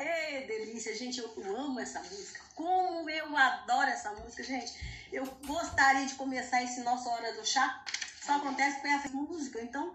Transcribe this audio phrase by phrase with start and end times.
[0.00, 2.40] Ei, delícia, gente, eu amo essa música.
[2.54, 4.72] Como eu adoro essa música, gente.
[5.12, 7.82] Eu gostaria de começar esse nosso Hora do Chá.
[8.20, 9.60] Só acontece com essa música.
[9.60, 9.94] Então,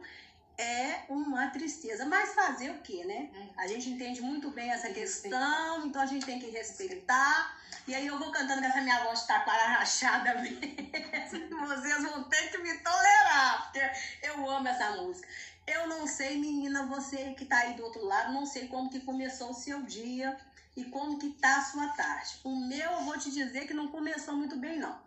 [0.59, 2.05] é uma tristeza.
[2.05, 3.29] Mas fazer o quê, né?
[3.57, 7.57] A gente entende muito bem essa questão, então a gente tem que respeitar.
[7.87, 11.67] E aí eu vou cantando com essa minha voz de taquara rachada mesmo.
[11.67, 15.27] Vocês vão ter que me tolerar, porque eu amo essa música.
[15.65, 18.99] Eu não sei, menina, você que tá aí do outro lado, não sei como que
[18.99, 20.37] começou o seu dia
[20.75, 22.39] e como que tá a sua tarde.
[22.43, 24.99] O meu, eu vou te dizer que não começou muito bem, não.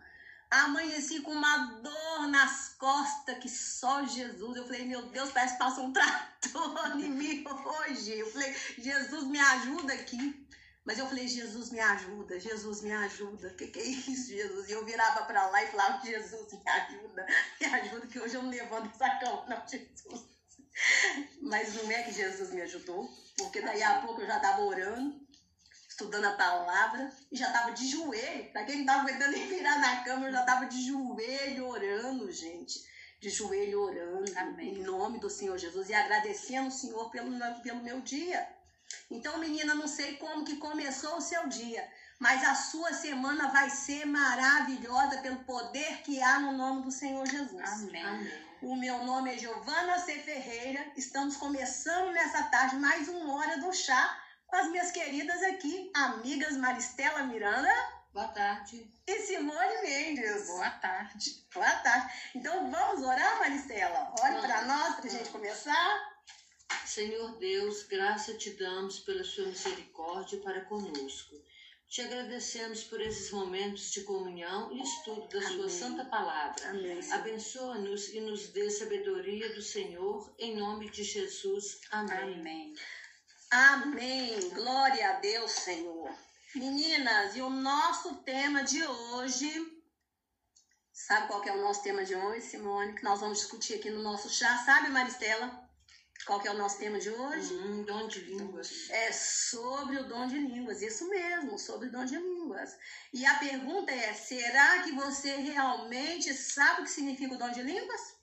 [0.53, 4.55] Amanheci com uma dor nas costas que só Jesus.
[4.55, 8.19] Eu falei, meu Deus, parece que passa um trator em mim hoje.
[8.19, 10.47] Eu falei, Jesus, me ajuda aqui.
[10.85, 13.47] Mas eu falei, Jesus, me ajuda, Jesus, me ajuda.
[13.47, 14.69] O que, que é isso, Jesus?
[14.69, 17.27] E eu virava para lá e falava, Jesus, me ajuda,
[17.59, 20.27] me ajuda, que hoje eu não levanto essa cama, não, Jesus.
[21.41, 25.19] Mas não é que Jesus me ajudou, porque daí a pouco eu já estava orando
[25.93, 28.51] estudando a palavra e já estava de joelho.
[28.51, 32.31] Para quem não estava aguentando nem virar na cama, eu já estava de joelho orando,
[32.31, 32.83] gente.
[33.19, 34.73] De joelho orando, Amém.
[34.73, 38.47] em nome do Senhor Jesus e agradecendo o Senhor pelo, pelo meu dia.
[39.09, 41.87] Então, menina, não sei como que começou o seu dia,
[42.19, 47.25] mas a sua semana vai ser maravilhosa pelo poder que há no nome do Senhor
[47.25, 47.61] Jesus.
[47.61, 48.03] Amém.
[48.03, 48.43] Amém.
[48.61, 50.19] O meu nome é Giovana C.
[50.19, 50.85] Ferreira.
[50.97, 54.22] Estamos começando nessa tarde mais uma hora do chá
[54.53, 57.73] com as minhas queridas aqui, amigas Maristela Miranda.
[58.13, 58.87] Boa tarde.
[59.07, 60.45] E Simone Mendes.
[60.45, 61.43] Boa tarde.
[61.51, 62.13] Boa tarde.
[62.35, 64.13] Então vamos orar, Maristela?
[64.21, 66.23] Olhe para nós para a gente começar.
[66.85, 71.35] Senhor Deus, graça te damos pela sua misericórdia para conosco.
[71.89, 75.57] Te agradecemos por esses momentos de comunhão e estudo da Amém.
[75.57, 76.63] sua santa palavra.
[77.11, 81.81] Abençoa-nos e nos dê sabedoria do Senhor, em nome de Jesus.
[81.89, 82.35] Amém.
[82.35, 82.75] Amém.
[83.53, 84.49] Amém.
[84.49, 86.11] Glória a Deus, Senhor.
[86.55, 89.47] Meninas, e o nosso tema de hoje.
[90.91, 92.95] Sabe qual é o nosso tema de hoje, Simone?
[92.95, 94.57] Que nós vamos discutir aqui no nosso chá.
[94.65, 95.69] Sabe, Maristela?
[96.25, 97.53] Qual é o nosso tema de hoje?
[97.53, 98.89] Hum, dom de línguas.
[98.89, 102.75] É sobre o dom de línguas, isso mesmo, sobre o dom de línguas.
[103.13, 107.61] E a pergunta é: será que você realmente sabe o que significa o dom de
[107.61, 108.22] línguas?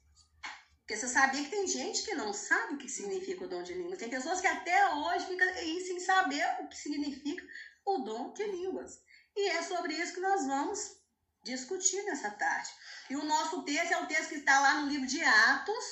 [0.91, 3.75] Porque você sabia que tem gente que não sabe o que significa o dom de
[3.75, 3.97] línguas.
[3.97, 7.47] Tem pessoas que até hoje ficam aí sem saber o que significa
[7.87, 9.01] o dom de línguas.
[9.37, 10.97] E é sobre isso que nós vamos
[11.45, 12.71] discutir nessa tarde.
[13.09, 15.85] E o nosso texto é o texto que está lá no livro de Atos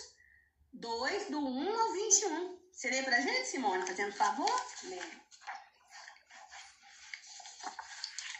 [0.73, 2.59] 2, do 1 ao 21.
[2.73, 4.67] Você lê pra gente, Simone, fazendo favor?
[4.83, 4.99] Lê.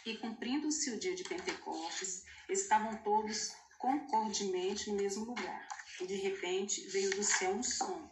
[0.07, 5.69] E cumprindo-se o dia de Pentecostes, estavam todos concordemente no mesmo lugar.
[6.01, 8.09] E de repente veio do céu um som,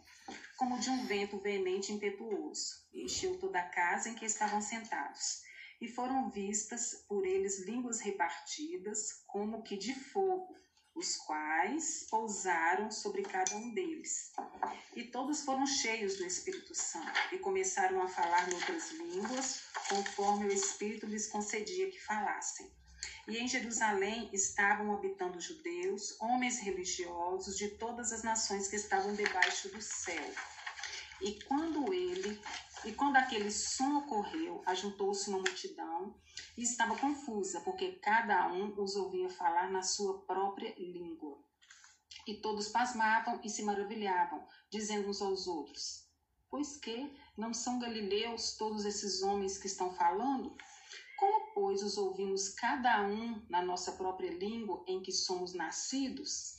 [0.56, 4.60] como de um vento veemente e impetuoso, e encheu toda a casa em que estavam
[4.60, 5.42] sentados.
[5.80, 10.54] E foram vistas por eles línguas repartidas, como que de fogo,
[10.94, 14.32] os quais pousaram sobre cada um deles.
[14.96, 20.52] E todos foram cheios do Espírito Santo e começaram a falar noutras línguas, conforme o
[20.52, 22.68] Espírito lhes concedia que falassem.
[23.26, 29.68] E em Jerusalém estavam habitando judeus, homens religiosos de todas as nações que estavam debaixo
[29.68, 30.32] do céu.
[31.20, 32.40] E quando ele,
[32.84, 36.14] e quando aquele som ocorreu, ajuntou-se uma multidão
[36.56, 41.38] e estava confusa, porque cada um os ouvia falar na sua própria língua.
[42.26, 46.08] E todos pasmavam e se maravilhavam, dizendo uns aos outros:
[46.50, 50.56] Pois que não são galileus todos esses homens que estão falando?
[51.18, 56.56] Como, pois, os ouvimos cada um na nossa própria língua em que somos nascidos?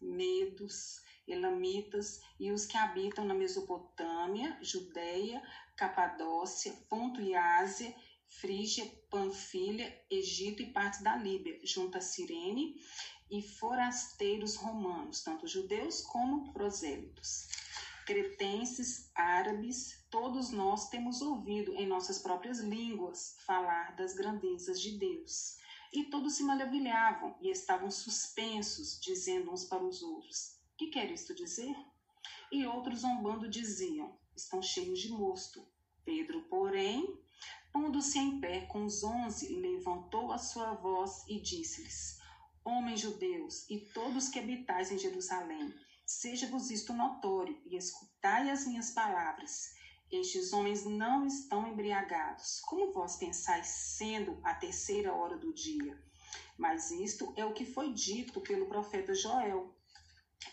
[0.00, 5.42] Medos, elamitas e os que habitam na Mesopotâmia, Judéia,
[5.76, 7.94] Capadócia, Ponto e Ásia,
[8.26, 12.76] Frígia, Panfilha, Egito e partes da Líbia, junto a Cirene,
[13.30, 17.46] e forasteiros romanos, tanto judeus como prosélitos
[18.08, 25.56] cretenses, árabes, todos nós temos ouvido em nossas próprias línguas falar das grandezas de Deus.
[25.92, 31.34] E todos se maravilhavam e estavam suspensos, dizendo uns para os outros: Que quer isto
[31.34, 31.74] dizer?
[32.52, 35.66] E outros zombando diziam: Estão cheios de mosto.
[36.04, 37.18] Pedro, porém,
[37.72, 42.18] pondo-se em pé com os onze, levantou a sua voz e disse-lhes:
[42.64, 45.74] Homens judeus e todos que habitais em Jerusalém,
[46.08, 49.74] Seja-vos isto notório, e escutai as minhas palavras.
[50.10, 56.02] Estes homens não estão embriagados, como vós pensais, sendo a terceira hora do dia.
[56.56, 59.74] Mas isto é o que foi dito pelo profeta Joel.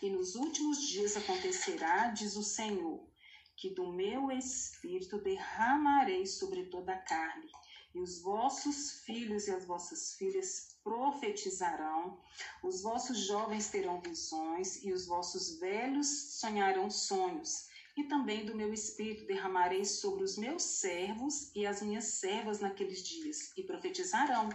[0.02, 3.08] E nos últimos dias acontecerá, diz o Senhor,
[3.56, 7.50] que do meu espírito derramarei sobre toda a carne,
[7.94, 12.20] e os vossos filhos e as vossas filhas profetizarão,
[12.62, 17.68] os vossos jovens terão visões, e os vossos velhos sonharão sonhos.
[17.96, 23.02] E também do meu espírito derramarei sobre os meus servos e as minhas servas naqueles
[23.02, 24.50] dias, e profetizarão.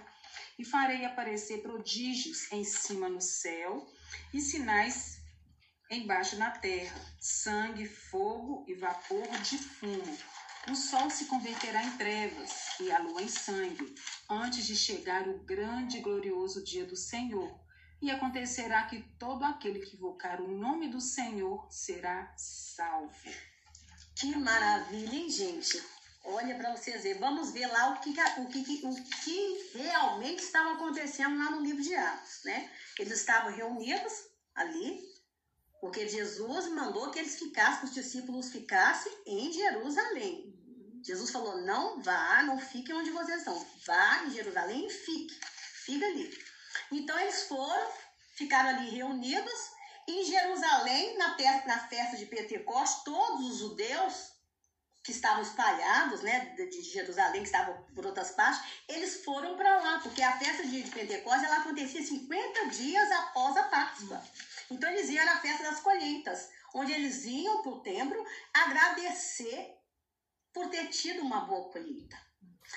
[0.59, 3.87] E farei aparecer prodígios em cima no céu
[4.33, 5.21] e sinais
[5.89, 10.17] embaixo na terra, sangue, fogo e vapor de fumo.
[10.69, 13.93] O sol se converterá em trevas e a lua em sangue,
[14.29, 17.59] antes de chegar o grande e glorioso dia do Senhor.
[18.01, 23.29] E acontecerá que todo aquele que invocar o nome do Senhor será salvo.
[24.15, 25.81] Que maravilha, hein, gente?
[26.23, 27.19] Olha para vocês verem.
[27.19, 31.81] Vamos ver lá o que, o, que, o que realmente estava acontecendo lá no livro
[31.81, 32.71] de Atos, né?
[32.99, 34.13] Eles estavam reunidos
[34.55, 34.99] ali,
[35.79, 40.51] porque Jesus mandou que eles ficassem, que os discípulos ficassem em Jerusalém.
[41.03, 43.65] Jesus falou: não vá, não fique onde vocês estão.
[43.85, 45.39] Vá em Jerusalém e fique.
[45.85, 46.50] Fica ali.
[46.91, 47.91] Então eles foram,
[48.35, 49.71] ficaram ali reunidos.
[50.07, 54.31] Em Jerusalém, na festa, na festa de Pentecostes, todos os judeus
[55.03, 59.99] que estavam espalhados, né, de Jerusalém, que estavam por outras partes, eles foram para lá,
[59.99, 64.21] porque a festa de Pentecostes ela acontecia 50 dias após a Páscoa.
[64.69, 69.75] Então eles iam na festa das colheitas, onde eles iam para o templo agradecer
[70.53, 72.30] por ter tido uma boa colheita.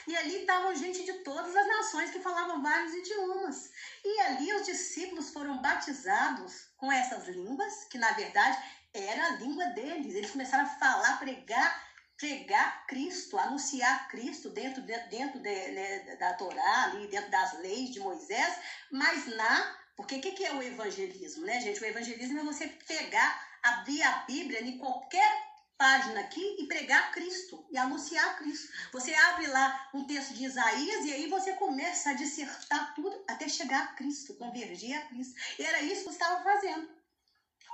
[0.07, 3.71] E ali estavam gente de todas as nações que falavam vários idiomas.
[4.05, 8.59] E ali os discípulos foram batizados com essas línguas, que na verdade
[8.93, 10.15] era a língua deles.
[10.15, 16.35] Eles começaram a falar, pregar, pregar Cristo, anunciar Cristo dentro, de, dentro de, né, da
[16.35, 18.59] Torá, ali, dentro das leis de Moisés,
[18.91, 21.81] mas na porque o que, que é o evangelismo, né, gente?
[21.81, 27.67] O evangelismo é você pegar, abrir a Bíblia em qualquer página aqui e pregar Cristo
[27.71, 28.73] e anunciar Cristo.
[28.93, 33.49] Você abre lá um texto de Isaías e aí você começa a dissertar tudo até
[33.49, 35.35] chegar a Cristo, convergir a Cristo.
[35.59, 36.89] E era isso que você estava fazendo.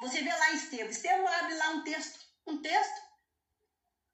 [0.01, 0.91] Você vê lá Estevão.
[0.91, 3.03] Estevão abre lá um texto, um texto,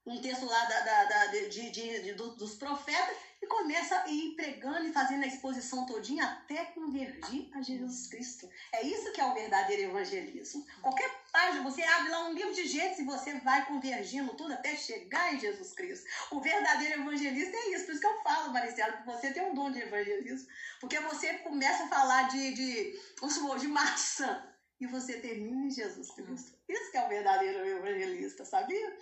[0.04, 4.34] um texto lá da, da, da de, de, de, dos profetas e começa a ir
[4.34, 8.48] pregando e fazendo a exposição todinha até convergir a Jesus Cristo.
[8.72, 10.66] É isso que é o verdadeiro evangelismo.
[10.80, 14.74] Qualquer página, você abre lá um livro de gente e você vai convergindo tudo até
[14.74, 16.06] chegar em Jesus Cristo.
[16.30, 17.84] O verdadeiro evangelista é isso.
[17.84, 20.48] Por isso que eu falo, Maricela, que você tem um dom de evangelismo.
[20.80, 24.42] Porque você começa a falar de, de, de, de maçã
[24.80, 26.56] e você termina em Jesus Cristo.
[26.68, 28.96] Isso que é o verdadeiro evangelista, sabia?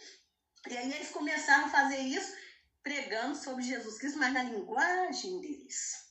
[0.69, 2.34] E aí eles começaram a fazer isso
[2.84, 6.04] pregando sobre Jesus Cristo, mas na linguagem deles.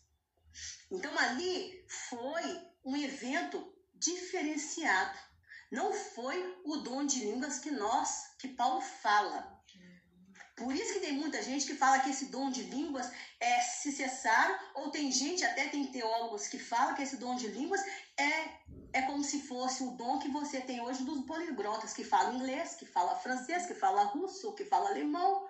[0.91, 5.17] Então ali foi um evento diferenciado.
[5.71, 9.53] Não foi o dom de línguas que nós, que Paulo fala.
[10.55, 13.09] Por isso que tem muita gente que fala que esse dom de línguas
[13.39, 17.47] é se cessaram, ou tem gente, até tem teólogos que falam que esse dom de
[17.47, 17.81] línguas
[18.17, 18.49] é,
[18.93, 22.75] é como se fosse o dom que você tem hoje dos poliglotas, que falam inglês,
[22.75, 25.47] que fala francês, que fala russo, que fala alemão.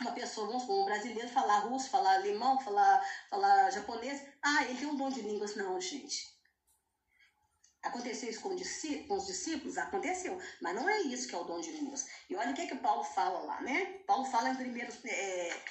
[0.00, 4.22] Uma pessoa, vamos supor, um brasileiro falar russo, falar alemão, falar, falar japonês.
[4.42, 5.56] Ah, ele tem um dom de línguas.
[5.56, 6.36] Não, gente.
[7.82, 9.78] Aconteceu isso com, os discípulos?
[9.78, 10.38] Aconteceu.
[10.60, 12.04] Mas não é isso que é o dom de línguas.
[12.28, 13.84] E olha o que, é que Paulo fala lá, né?
[14.06, 14.92] Paulo fala em primeiro.
[15.04, 15.62] É,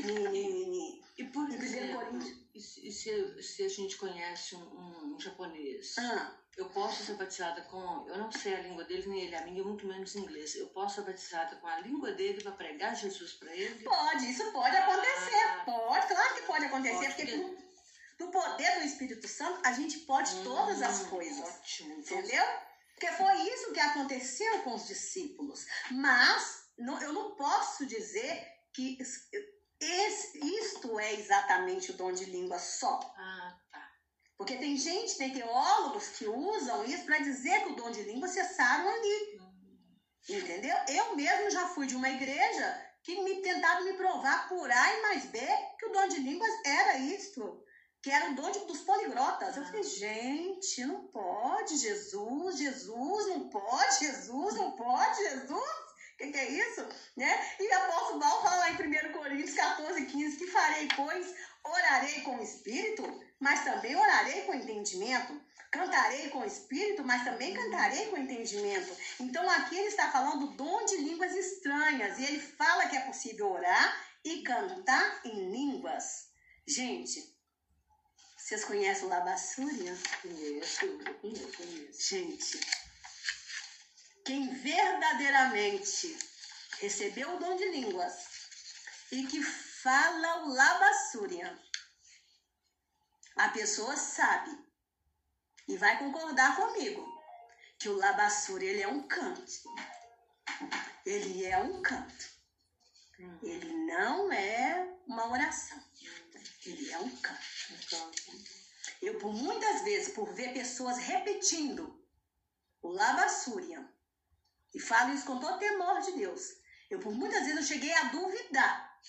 [0.00, 2.18] em, e por exemplo,
[2.54, 6.36] e se, se, a gente conhece um, um japonês, ah.
[6.56, 8.08] eu posso ser batizada com.
[8.08, 10.56] Eu não sei a língua dele, nem ele a minha, muito menos inglês.
[10.56, 13.84] Eu posso ser batizada com a língua dele para pregar Jesus para ele?
[13.84, 15.44] Pode, isso pode acontecer.
[15.44, 15.62] Ah.
[15.64, 17.64] Pode, claro que pode acontecer, pode, porque
[18.18, 21.48] no poder do Espírito Santo, a gente pode hum, todas as coisas.
[21.48, 21.94] Ótimo.
[21.94, 22.44] Entendeu?
[22.94, 25.66] Porque foi isso que aconteceu com os discípulos.
[25.90, 28.98] Mas não, eu não posso dizer que
[29.84, 32.98] esse, isto é exatamente o dom de língua só.
[33.16, 33.90] Ah, tá.
[34.36, 38.28] Porque tem gente, tem teólogos que usam isso para dizer que o dom de língua
[38.28, 39.38] cessaram ali.
[39.40, 39.96] Hum.
[40.28, 40.76] Entendeu?
[40.88, 45.02] Eu mesmo já fui de uma igreja que me tentaram me provar por A e
[45.02, 45.38] mais B
[45.78, 47.64] que o dom de línguas era isto
[48.04, 49.56] que era o dom dos poliglotas.
[49.56, 55.83] Eu falei, gente, não pode, Jesus, Jesus, não pode, Jesus, não pode, Jesus.
[56.14, 56.86] O que, que, é isso?
[57.16, 57.56] Né?
[57.58, 62.20] E o apóstolo Paulo fala lá em 1 Coríntios 14, 15, que farei, pois, orarei
[62.20, 63.02] com o Espírito,
[63.40, 65.40] mas também orarei com entendimento.
[65.72, 68.96] Cantarei com o Espírito, mas também cantarei com entendimento.
[69.18, 72.16] Então aqui ele está falando do dom de línguas estranhas.
[72.16, 76.28] E ele fala que é possível orar e cantar em línguas.
[76.64, 77.34] Gente,
[78.36, 79.96] vocês conhecem o Labassúria?
[80.22, 82.08] Conheço, conheço, conheço.
[82.08, 82.60] Gente,
[84.24, 86.18] quem verdadeiramente
[86.80, 88.14] recebeu o dom de línguas
[89.12, 91.58] e que fala o labassúria,
[93.36, 94.50] a pessoa sabe
[95.68, 97.06] e vai concordar comigo
[97.78, 99.52] que o labassúria ele é um canto.
[101.04, 102.34] Ele é um canto.
[103.42, 105.82] Ele não é uma oração.
[106.64, 107.44] Ele é um canto.
[109.02, 112.02] Eu, por muitas vezes, por ver pessoas repetindo
[112.80, 113.86] o labassúria,
[114.74, 116.56] e falo isso com todo temor de Deus,
[116.90, 119.00] eu, por muitas vezes, eu cheguei a duvidar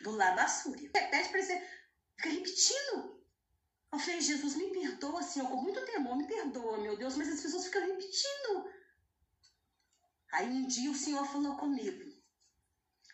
[0.00, 0.90] do labassúria.
[0.94, 1.68] Repete para você,
[2.16, 3.22] fica repetindo.
[3.92, 7.40] Eu falei, Jesus, me perdoa, Senhor, com muito temor, me perdoa, meu Deus, mas as
[7.40, 8.70] pessoas ficam repetindo.
[10.32, 12.10] Aí um dia o Senhor falou comigo,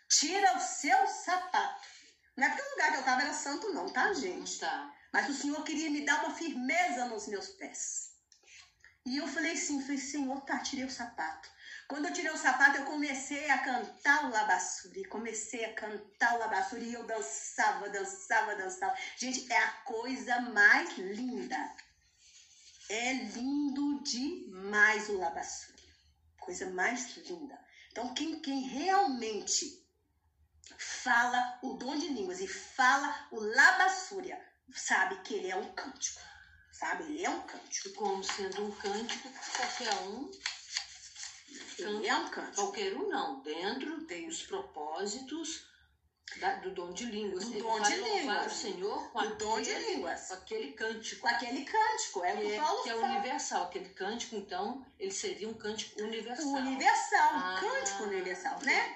[0.08, 1.88] tira o seu sapato.
[2.36, 4.60] Não é porque o lugar que eu estava era santo, não, tá, gente?
[4.60, 4.94] Tá.
[5.12, 8.07] Mas o Senhor queria me dar uma firmeza nos meus pés.
[9.08, 11.48] E eu falei assim, falei, Senhor, tá, tirei o sapato.
[11.88, 15.02] Quando eu tirei o sapato, eu comecei a cantar o labassuri.
[15.06, 18.94] Comecei a cantar o labassuri e eu dançava, dançava, dançava.
[19.16, 21.56] Gente, é a coisa mais linda.
[22.90, 25.82] É lindo demais o labassuri.
[26.38, 27.58] Coisa mais linda.
[27.90, 29.82] Então, quem, quem realmente
[30.76, 34.38] fala o dom de línguas e fala o labassúria,
[34.74, 36.27] sabe que ele é um cântico.
[36.78, 37.04] Sabe?
[37.04, 37.90] Ele é um cântico.
[37.94, 40.30] Como sendo um cântico, qualquer um
[41.78, 42.54] ele é um cântico.
[42.54, 45.66] Qualquer um não, dentro dos propósitos
[46.36, 47.44] da, do dom de línguas.
[47.44, 48.46] Do dom de línguas.
[48.46, 50.28] o Senhor com o dom de aquele, línguas.
[50.28, 51.20] com aquele cântico.
[51.22, 53.06] Com aquele cântico, é o que é, Paulo que é fala.
[53.06, 53.62] universal.
[53.64, 56.46] Aquele cântico, então, ele seria um cântico universal.
[56.46, 58.94] Universal, Ah, um cântico universal, né?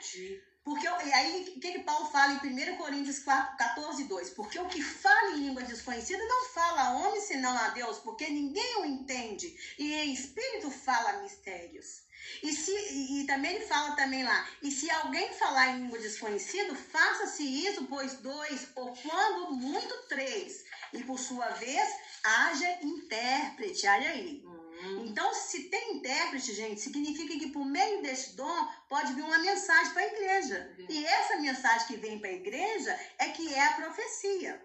[0.65, 4.31] Porque, e aí, o que, que Paulo fala em 1 Coríntios 4, 14, 2?
[4.31, 8.29] Porque o que fala em língua desconhecida não fala a homem senão a Deus, porque
[8.29, 9.57] ninguém o entende.
[9.77, 12.03] E em espírito fala mistérios.
[12.43, 15.99] E, se, e, e também ele fala também lá, e se alguém falar em língua
[15.99, 20.65] desconhecida, faça-se isso, pois dois, ou quando muito três.
[20.93, 21.89] E por sua vez,
[22.23, 23.87] haja intérprete.
[23.89, 24.45] Olha aí.
[24.83, 29.93] Então, se tem intérprete, gente, significa que por meio desse dom pode vir uma mensagem
[29.93, 30.77] para a igreja.
[30.89, 34.65] E essa mensagem que vem para a igreja é que é a profecia,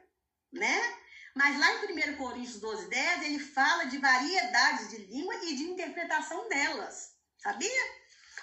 [0.51, 0.95] né?
[1.35, 5.63] Mas lá em 1 Coríntios 12, 10, ele fala de variedades de língua e de
[5.63, 7.97] interpretação delas, sabia?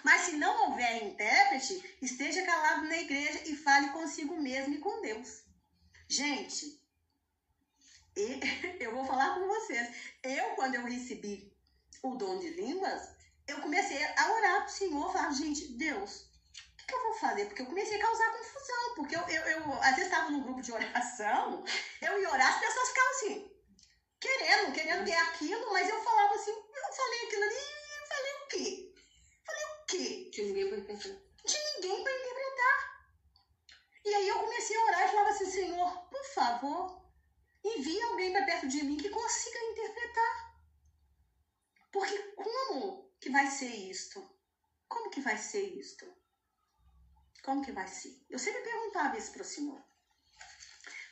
[0.05, 5.01] Mas se não houver intérprete, esteja calado na igreja e fale consigo mesmo e com
[5.01, 5.43] Deus.
[6.07, 6.81] Gente,
[8.79, 9.89] eu vou falar com vocês.
[10.23, 11.54] Eu, quando eu recebi
[12.05, 13.11] o dom de línguas,
[13.49, 16.31] eu comecei a orar pro Senhor, falar, gente, Deus,
[16.73, 17.47] o que, que eu vou fazer?
[17.47, 20.61] Porque eu comecei a causar confusão, porque eu, eu, eu às vezes estava num grupo
[20.61, 21.65] de oração,
[22.03, 23.51] eu ia orar, as pessoas ficavam assim,
[24.21, 28.49] querendo, querendo ter aquilo, mas eu falava assim, eu falei aquilo ali, eu falei o
[28.49, 28.95] quê?
[29.47, 30.31] Falei o quê?
[30.35, 31.23] que ninguém vai entender.
[31.45, 33.05] de ninguém para interpretar.
[34.05, 37.03] E aí eu comecei a orar e falava assim, Senhor, por favor,
[37.65, 40.44] envie alguém para perto de mim que consiga interpretar.
[41.95, 44.19] Porque como que vai ser isto?
[44.89, 46.05] Como que vai ser isto?
[47.45, 48.13] Como que vai ser?
[48.29, 49.81] Eu sempre perguntava isso para o Senhor.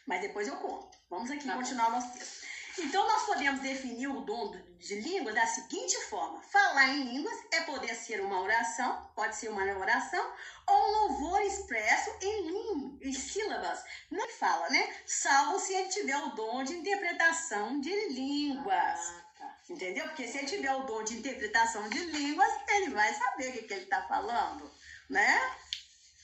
[0.09, 0.99] Mas depois eu conto.
[1.09, 1.61] Vamos aqui Tá bom.
[1.61, 2.43] continuar o nosso texto.
[2.79, 7.39] Então, nós podemos definir o dom do- de línguas da seguinte forma: falar em línguas
[7.53, 10.35] é poder ser uma oração, pode ser uma oração,
[10.67, 13.85] ou um louvor expresso em língua, em sílabas.
[14.11, 14.97] Não fala, né?
[15.07, 19.22] Salvo se ele tiver o dom de interpretação de línguas.
[19.69, 20.05] Entendeu?
[20.07, 23.63] Porque se ele tiver o dom de interpretação de línguas, ele vai saber o que,
[23.63, 24.71] que ele está falando,
[25.09, 25.57] né?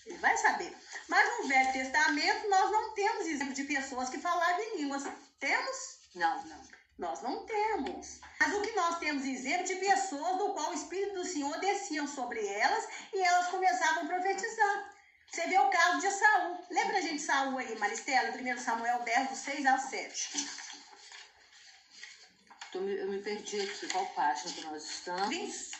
[0.06, 0.76] Ele vai saber.
[1.08, 5.04] Mas no Velho Testamento, nós não temos exemplo de pessoas que falavam em línguas.
[5.38, 5.98] Temos?
[6.14, 6.78] Não, não.
[6.98, 8.18] Nós não temos.
[8.40, 12.06] Mas o que nós temos exemplo de pessoas do qual o Espírito do Senhor descia
[12.08, 14.94] sobre elas e elas começavam a profetizar.
[15.30, 16.58] Você vê o caso de Saul.
[16.70, 20.48] Lembra a gente de Saul aí, Maristela, 1 Samuel 10, do 6 ao 7.
[22.72, 23.88] Tô eu me perdi aqui.
[23.88, 25.28] Qual página que nós estamos?
[25.28, 25.70] Vinte.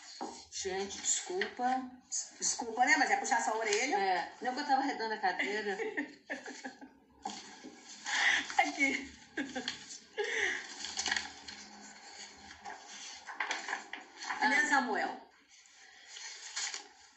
[0.51, 1.83] Gente, desculpa.
[2.39, 2.97] Desculpa, né?
[2.97, 3.97] Mas é puxar sua orelha.
[3.97, 5.77] É, não é que eu tava arredando a cadeira.
[8.59, 9.13] Aqui.
[14.41, 15.21] Primeiro Samuel.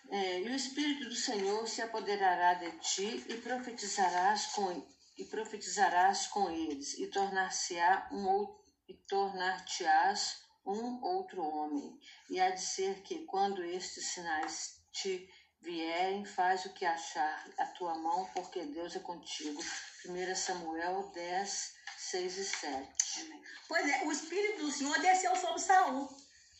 [0.09, 4.85] É, e o Espírito do Senhor se apoderará de ti e profetizarás com
[5.17, 11.99] e profetizarás com eles e tornar-se-á um ou- e tornar-te-ás um outro homem.
[12.29, 15.29] E há de ser que quando estes sinais te
[15.61, 19.61] vierem faz o que achar a tua mão porque Deus é contigo.
[20.05, 26.09] 1 Samuel 10 6 e 7 Pois é, o Espírito do Senhor desceu sobre Saul.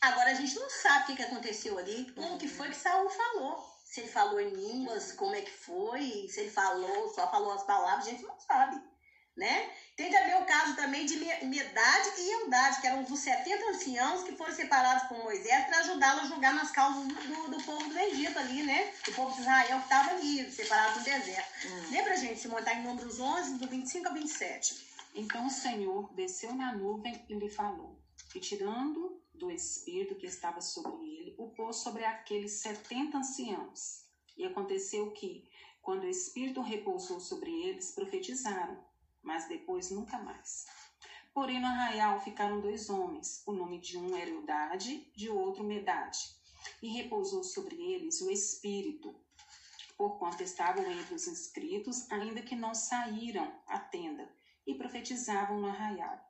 [0.00, 3.72] Agora a gente não sabe o que, aconteceu ali, como que foi que Saul falou.
[3.84, 7.62] Se ele falou em línguas, como é que foi, se ele falou, só falou as
[7.64, 8.82] palavras, a gente não sabe,
[9.36, 9.70] né?
[9.96, 14.32] Tem também o caso também de Medade e Eldade, que eram os 70 anciãos que
[14.32, 18.38] foram separados por Moisés para ajudá-lo a julgar nas causas do, do, povo do Egito
[18.38, 18.92] ali, né?
[19.04, 21.66] Do povo de Israel que estava ali, separado do deserto.
[21.66, 21.90] Hum.
[21.90, 24.86] Lembra, gente, se montar em Números 11, do 25 a 27.
[25.14, 27.98] Então o Senhor desceu na nuvem e lhe falou,
[28.34, 34.06] e tirando do espírito que estava sobre ele, o pôs sobre aqueles setenta anciãos.
[34.36, 35.48] E aconteceu que,
[35.82, 38.91] quando o espírito repousou sobre eles, profetizaram
[39.22, 40.66] mas depois nunca mais.
[41.32, 43.42] Porém, no arraial ficaram dois homens.
[43.46, 46.18] O nome de um era Eudade, de outro Medade.
[46.82, 49.14] E repousou sobre eles o Espírito,
[49.96, 54.30] porquanto estavam entre os inscritos, ainda que não saíram à tenda,
[54.66, 56.20] e profetizavam no arraial.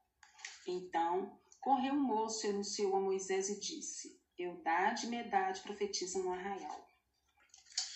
[0.67, 6.33] Então, correu o moço e anunciou a Moisés e disse: Eudade e Medade profetizam no
[6.33, 6.92] arraial.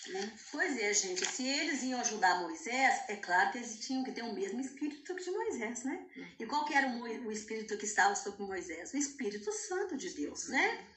[0.09, 0.33] Né?
[0.51, 1.25] Pois é, gente.
[1.25, 5.15] Se eles iam ajudar Moisés, é claro que eles tinham que ter o mesmo espírito
[5.15, 6.05] que de Moisés, né?
[6.39, 8.93] E qual que era o, o espírito que estava sobre Moisés?
[8.93, 10.87] O Espírito Santo de Deus, né?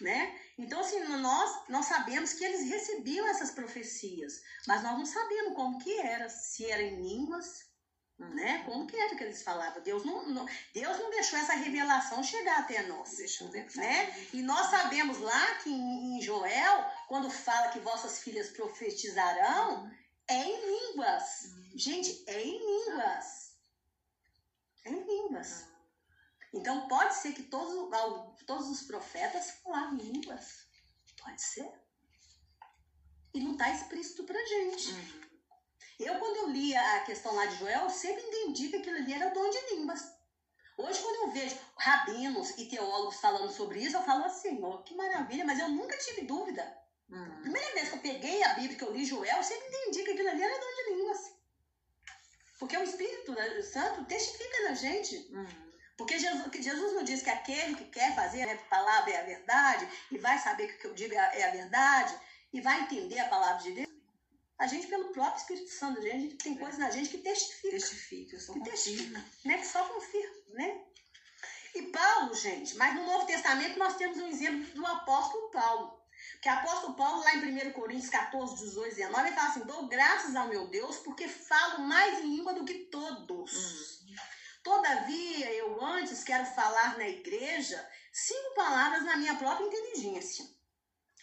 [0.00, 0.38] né?
[0.58, 5.78] Então, assim, nós, nós sabemos que eles recebiam essas profecias, mas nós não sabemos como
[5.78, 7.71] que era, se era em línguas,
[8.18, 8.62] né?
[8.64, 9.82] Como que era que eles falavam?
[9.82, 13.16] Deus não, não, Deus não deixou essa revelação chegar até nós.
[13.16, 14.28] Deixou né?
[14.32, 19.90] E nós sabemos lá que em, em Joel, quando fala que vossas filhas profetizarão,
[20.28, 21.54] é em línguas.
[21.74, 23.52] Gente, é em línguas.
[24.84, 25.64] É em línguas.
[26.54, 27.90] Então pode ser que todos,
[28.46, 30.66] todos os profetas falavam línguas.
[31.22, 31.70] Pode ser.
[33.34, 34.92] E não está explícito pra gente.
[34.92, 35.21] Uhum.
[36.04, 39.12] Eu, quando eu li a questão lá de Joel, eu sempre entendi que aquilo ali
[39.12, 40.00] era dom de línguas.
[40.76, 44.94] Hoje, quando eu vejo rabinos e teólogos falando sobre isso, eu falo assim, oh, que
[44.96, 46.76] maravilha, mas eu nunca tive dúvida.
[47.08, 47.42] Uhum.
[47.42, 50.10] Primeira vez que eu peguei a Bíblia, que eu li Joel, eu sempre entendi que
[50.12, 51.32] aquilo ali era dom de línguas.
[52.58, 55.16] Porque o Espírito Santo testifica na gente.
[55.30, 55.72] Uhum.
[55.96, 59.88] Porque Jesus, Jesus não diz que aquele que quer fazer a palavra é a verdade,
[60.10, 62.18] e vai saber que o que eu digo é a verdade,
[62.52, 63.91] e vai entender a palavra de Deus,
[64.62, 67.70] a gente, pelo próprio Espírito Santo, a gente tem coisas na gente que testifica.
[67.70, 69.58] Testifica, só que testifica, né?
[69.58, 70.80] Que só confirma, né?
[71.74, 76.00] E Paulo, gente, mas no Novo Testamento nós temos um exemplo do apóstolo Paulo.
[76.40, 79.88] Que o apóstolo Paulo, lá em 1 Coríntios 14, 18, 19, ele fala assim: dou
[79.88, 84.00] graças ao meu Deus, porque falo mais em língua do que todos.
[84.02, 84.14] Hum.
[84.62, 90.61] Todavia, eu antes quero falar na igreja cinco palavras na minha própria inteligência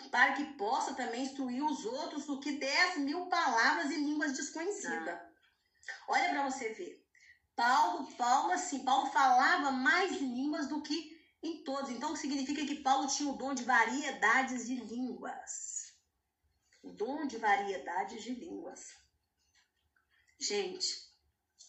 [0.08, 5.10] para que possa também instruir os outros do que 10 mil palavras e línguas desconhecidas.
[5.10, 5.30] Ah.
[6.08, 7.06] Olha para você ver.
[7.56, 11.92] Paulo, Paulo, assim, Paulo falava mais línguas do que em todos.
[11.92, 15.94] Então, significa que Paulo tinha o dom de variedades de línguas.
[16.82, 18.96] O dom de variedades de línguas.
[20.40, 21.12] Gente,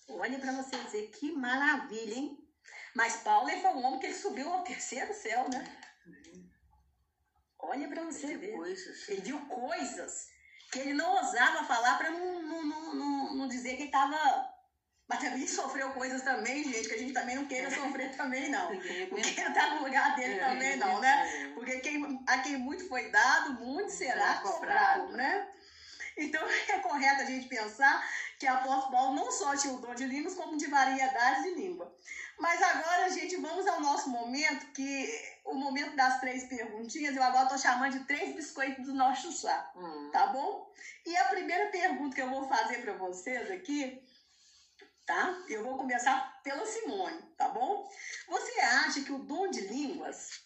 [0.09, 2.49] olha para você ver que maravilha, hein?
[2.95, 5.80] Mas Paulo foi um homem que ele subiu ao terceiro céu, né?
[7.63, 8.53] Olha para você ver.
[8.53, 9.09] Coisas.
[9.09, 10.29] Ele viu coisas
[10.71, 14.49] que ele não ousava falar para não, não, não, não, dizer que ele estava.
[15.09, 18.69] Mas também sofreu coisas também, gente, que a gente também não queira sofrer também, não.
[19.09, 21.51] Porque tá no lugar dele é, também, não, né?
[21.55, 25.49] Porque quem, a quem muito foi dado, muito será cobrado, né?
[26.21, 28.07] Então é correto a gente pensar
[28.39, 31.95] que apóstolo Paulo não só tinha o dom de línguas, como de variedades de língua.
[32.39, 35.09] Mas agora, gente, vamos ao nosso momento, que
[35.45, 39.71] o momento das três perguntinhas, eu agora estou chamando de três biscoitos do nosso chá,
[39.77, 40.11] hum.
[40.13, 40.73] tá bom?
[41.07, 44.03] E a primeira pergunta que eu vou fazer para vocês aqui,
[45.07, 45.43] tá?
[45.49, 47.91] Eu vou começar pela Simone, tá bom?
[48.29, 50.41] Você acha que o dom de línguas,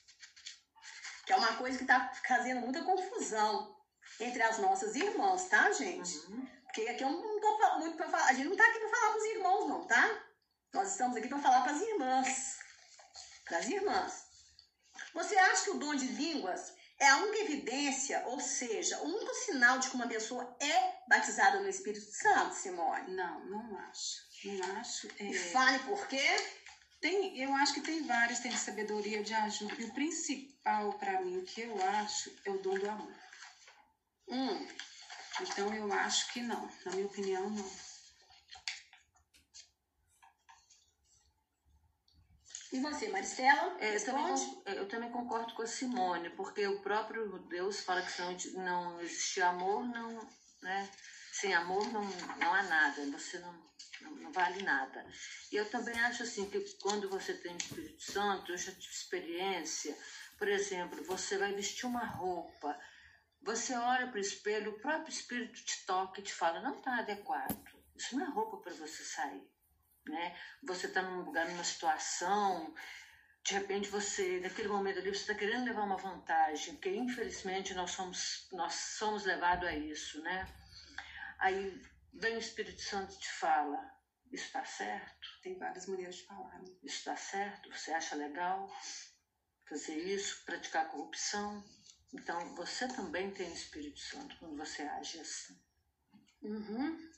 [1.26, 3.73] que é uma coisa que está fazendo muita confusão
[4.20, 6.16] entre as nossas irmãs, tá, gente?
[6.28, 6.46] Uhum.
[6.64, 9.12] Porque aqui eu não tô muito para falar, a gente não tá aqui para falar
[9.12, 10.24] para os irmãos, não, tá?
[10.72, 12.58] Nós estamos aqui para falar para as irmãs.
[13.44, 14.24] Para as irmãs.
[15.12, 19.34] Você acha que o dom de línguas é a única evidência, ou seja, o único
[19.34, 23.14] sinal de que uma pessoa é batizada no Espírito Santo, Simone?
[23.14, 24.24] Não, não acho.
[24.44, 25.08] Não acho.
[25.18, 25.24] É...
[25.24, 26.24] E fale por quê?
[27.00, 29.74] Tem, eu acho que tem vários, tem sabedoria de ajuda.
[29.78, 33.12] E o principal para mim, que eu acho, é o dom do amor.
[34.28, 34.66] Hum.
[35.40, 36.68] Então eu acho que não.
[36.84, 37.70] Na minha opinião, não.
[42.72, 43.76] E você, Maristela?
[43.78, 48.02] É, eu, também, é, eu, também, concordo com a Simone, porque o próprio Deus fala
[48.02, 50.28] que se não, não existe amor, não,
[50.60, 50.90] né?
[51.34, 52.04] sem amor não,
[52.38, 53.52] não há nada, você não,
[54.00, 55.04] não, não, vale nada.
[55.52, 58.92] E eu também acho assim que quando você tem o Espírito Santo, eu já tive
[58.92, 59.96] experiência,
[60.38, 62.76] Por exemplo, você vai vestir uma roupa,
[63.44, 66.98] você olha para o espelho, o próprio espírito te toca e te fala: não está
[66.98, 67.62] adequado,
[67.94, 69.46] isso não é roupa para você sair.
[70.06, 70.38] Né?
[70.62, 72.74] Você está num lugar, numa situação,
[73.42, 77.90] de repente você, naquele momento ali, você está querendo levar uma vantagem, porque infelizmente nós
[77.90, 80.46] somos, nós somos levados a isso, né?
[81.38, 81.82] Aí
[82.14, 83.78] vem o Espírito Santo e te fala:
[84.32, 85.28] Isso está certo?
[85.42, 86.58] Tem várias maneiras de falar.
[86.62, 86.70] Né?
[86.82, 87.70] Isso está certo?
[87.70, 88.70] Você acha legal
[89.68, 91.62] fazer isso, praticar corrupção?
[92.14, 95.58] Então você também tem o Espírito Santo quando você age assim.
[96.42, 97.10] Uhum.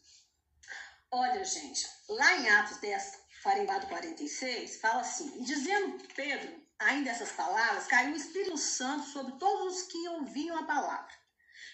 [1.11, 7.33] Olha, gente, lá em Atos 10, 44, 46, fala assim: E dizendo Pedro ainda essas
[7.33, 11.15] palavras, caiu o Espírito Santo sobre todos os que ouviam a palavra.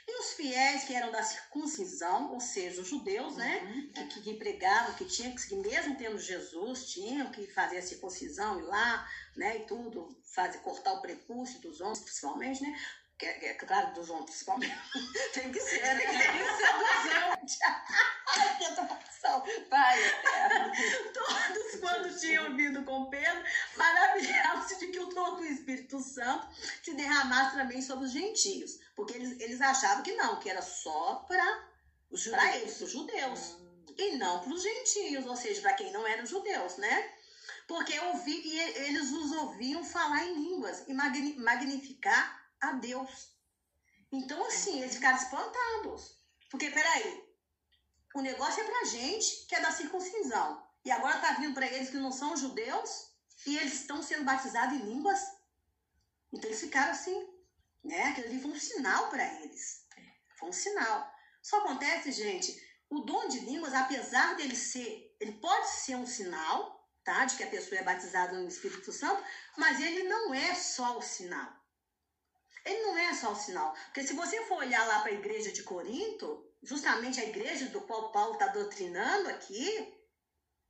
[0.07, 3.93] E os fiéis que eram da circuncisão, ou seja, os judeus, né, Uhum.
[3.93, 8.59] que, que, que pregavam, que tinham que, mesmo tendo Jesus, tinham que fazer a circuncisão
[8.59, 12.77] e lá, né, e tudo, fazer, cortar o prepúcio dos homens, principalmente, né,
[13.23, 14.75] que, é- é claro, dos homens, principalmente,
[15.33, 17.59] tem que ser, né, tem que ser dos homens.
[19.71, 20.73] Pai eterno.
[21.15, 23.43] Todos, quando tinham ouvido com Pedro,
[23.77, 26.49] maravilhavam-se de que o dom do Espírito Santo
[26.83, 28.81] se derramasse também sobre os gentios.
[28.97, 31.69] Porque eles, eles achavam que não, que era só para
[32.11, 32.57] Os para judeus.
[32.63, 33.57] eles, os judeus.
[33.97, 37.11] E não para os gentios, ou seja, para quem não eram judeus, né?
[37.69, 43.33] Porque ouvi, eles os ouviam falar em línguas e magni- magnificar a Deus.
[44.11, 46.17] Então, assim, eles ficaram espantados.
[46.51, 47.25] Porque, peraí,
[48.15, 50.63] o negócio é pra gente que é da circuncisão.
[50.85, 53.13] E agora tá vindo para eles que não são judeus
[53.47, 55.21] e eles estão sendo batizados em línguas.
[56.33, 57.29] Então eles ficaram assim,
[57.85, 58.05] né?
[58.05, 59.87] Aquilo ali foi um sinal para eles.
[60.39, 61.13] Foi um sinal.
[61.41, 66.89] Só acontece, gente, o dom de línguas, apesar dele ser, ele pode ser um sinal,
[67.05, 67.25] tá?
[67.25, 69.23] De que a pessoa é batizada no Espírito Santo,
[69.57, 71.62] mas ele não é só o sinal.
[72.65, 73.75] Ele não é só o sinal.
[73.87, 77.81] Porque se você for olhar lá para a igreja de Corinto, justamente a igreja do
[77.83, 79.93] qual Paulo está doutrinando aqui,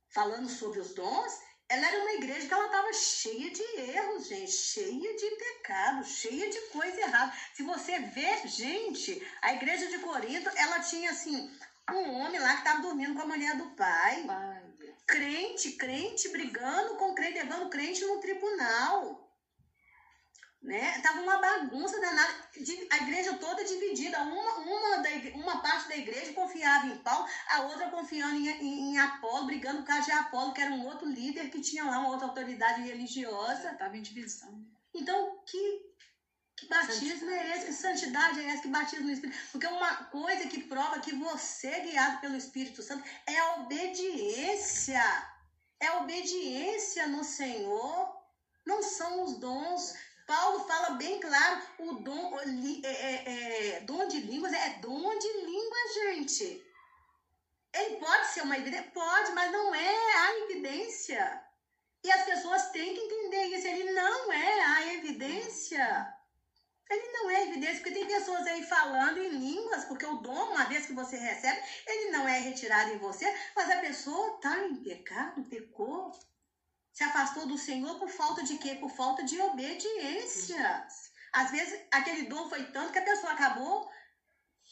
[0.09, 4.51] falando sobre os dons, ela era uma igreja que ela estava cheia de erros, gente,
[4.51, 7.33] cheia de pecados, cheia de coisa errada.
[7.53, 11.51] Se você vê, gente, a igreja de Corinto, ela tinha assim
[11.91, 14.63] um homem lá que estava dormindo com a mulher do pai, Pai,
[15.07, 19.32] crente, crente brigando com crente, levando crente no tribunal.
[20.63, 20.97] Né?
[21.01, 22.33] Tava uma bagunça danada.
[22.89, 24.17] A igreja toda dividida.
[24.21, 28.93] Uma, uma, da uma parte da igreja confiava em Paulo, a outra confiando em, em,
[28.93, 31.99] em Apolo, brigando por causa de Apolo, que era um outro líder que tinha lá
[31.99, 33.71] uma outra autoridade religiosa.
[33.71, 34.65] Estava em divisão.
[34.93, 35.81] Então, que,
[36.55, 37.65] que batismo é esse?
[37.65, 38.61] Que santidade é essa?
[38.61, 39.37] Que batismo no Espírito?
[39.51, 45.03] Porque uma coisa que prova que você é guiado pelo Espírito Santo é a obediência.
[45.77, 48.15] É a obediência no Senhor.
[48.65, 49.93] Não são os dons.
[50.33, 55.31] Paulo fala bem claro, o dom, é, é, é, dom de línguas é dom de
[55.45, 56.65] línguas, gente.
[57.71, 58.89] Ele pode ser uma evidência?
[58.91, 61.43] Pode, mas não é a evidência.
[62.03, 63.67] E as pessoas têm que entender isso.
[63.67, 66.15] Ele não é a evidência.
[66.89, 70.65] Ele não é evidência, porque tem pessoas aí falando em línguas, porque o dom, uma
[70.65, 74.77] vez que você recebe, ele não é retirado em você, mas a pessoa está em
[74.77, 76.11] pecado, pecou,
[76.93, 78.75] se afastou do Senhor por falta de quê?
[78.75, 80.87] Por falta de obediência.
[81.33, 83.89] Às vezes, aquele dom foi tanto que a pessoa acabou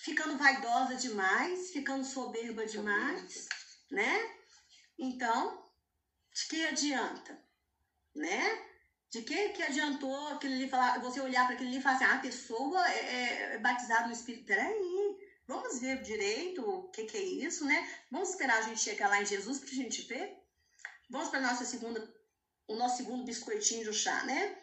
[0.03, 3.47] ficando vaidosa demais, ficando soberba demais,
[3.89, 4.35] né?
[4.99, 5.67] Então,
[6.33, 7.43] de que adianta,
[8.15, 8.67] né?
[9.09, 12.05] De que que adiantou aquilo ali falar, você olhar para aquilo ali e falar assim,
[12.05, 14.45] ah, a pessoa é, é- é batizada no Espírito.
[14.45, 17.89] Peraí, vamos ver direito o que, que é isso, né?
[18.11, 20.40] Vamos esperar a gente chegar lá em Jesus para a gente ver.
[21.11, 22.01] Vamos para nossa segunda,
[22.69, 24.57] o nosso segundo biscoitinho do chá, né?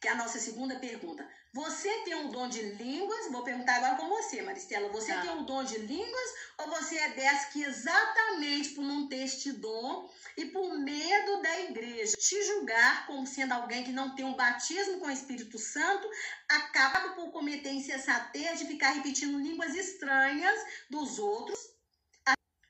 [0.00, 1.28] Que é a nossa segunda pergunta.
[1.54, 3.30] Você tem um dom de línguas?
[3.30, 4.88] Vou perguntar agora com você, Maristela.
[4.88, 5.20] Você Tá.
[5.20, 9.52] tem um dom de línguas ou você é dessa que exatamente por não ter este
[9.52, 14.34] dom e por medo da igreja te julgar como sendo alguém que não tem um
[14.34, 16.08] batismo com o Espírito Santo,
[16.48, 21.58] acaba por cometer insensatez de ficar repetindo línguas estranhas dos outros?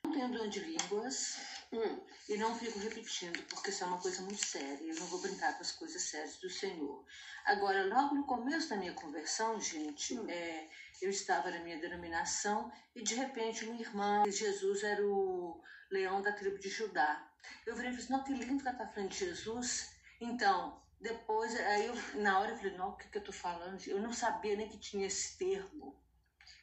[0.05, 1.37] não tenho dom de línguas
[1.73, 4.85] Hum, e não fico repetindo, porque isso é uma coisa muito séria.
[4.85, 7.05] Eu não vou brincar com as coisas sérias do Senhor.
[7.47, 10.29] Agora, logo no começo da minha conversão, gente, Hum.
[10.29, 10.69] é,
[11.01, 16.33] eu estava na minha denominação e de repente uma irmã, Jesus era o leão da
[16.33, 17.27] tribo de Judá.
[17.67, 19.95] Eu falei, assim, não, que lindo que ela está falando de Jesus.
[20.21, 23.83] Então, depois, aí eu, na hora eu falei, não, o que, que eu tô falando?
[23.87, 25.99] Eu não sabia nem que tinha esse termo,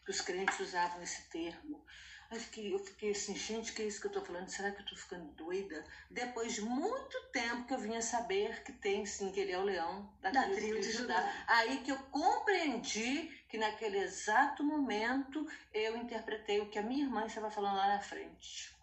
[0.06, 1.84] que os crentes usavam esse termo.
[2.32, 4.48] Aí fiquei, eu fiquei assim, gente, que é isso que eu tô falando?
[4.50, 5.84] Será que eu tô ficando doida?
[6.12, 9.64] Depois de muito tempo que eu vinha saber que tem sim, que ele é o
[9.64, 11.16] leão da, Da tribo, de Judá.
[11.16, 11.44] Judá.
[11.48, 17.26] Aí que eu compreendi que naquele exato momento eu interpretei o que a minha irmã
[17.26, 18.78] estava falando lá na frente.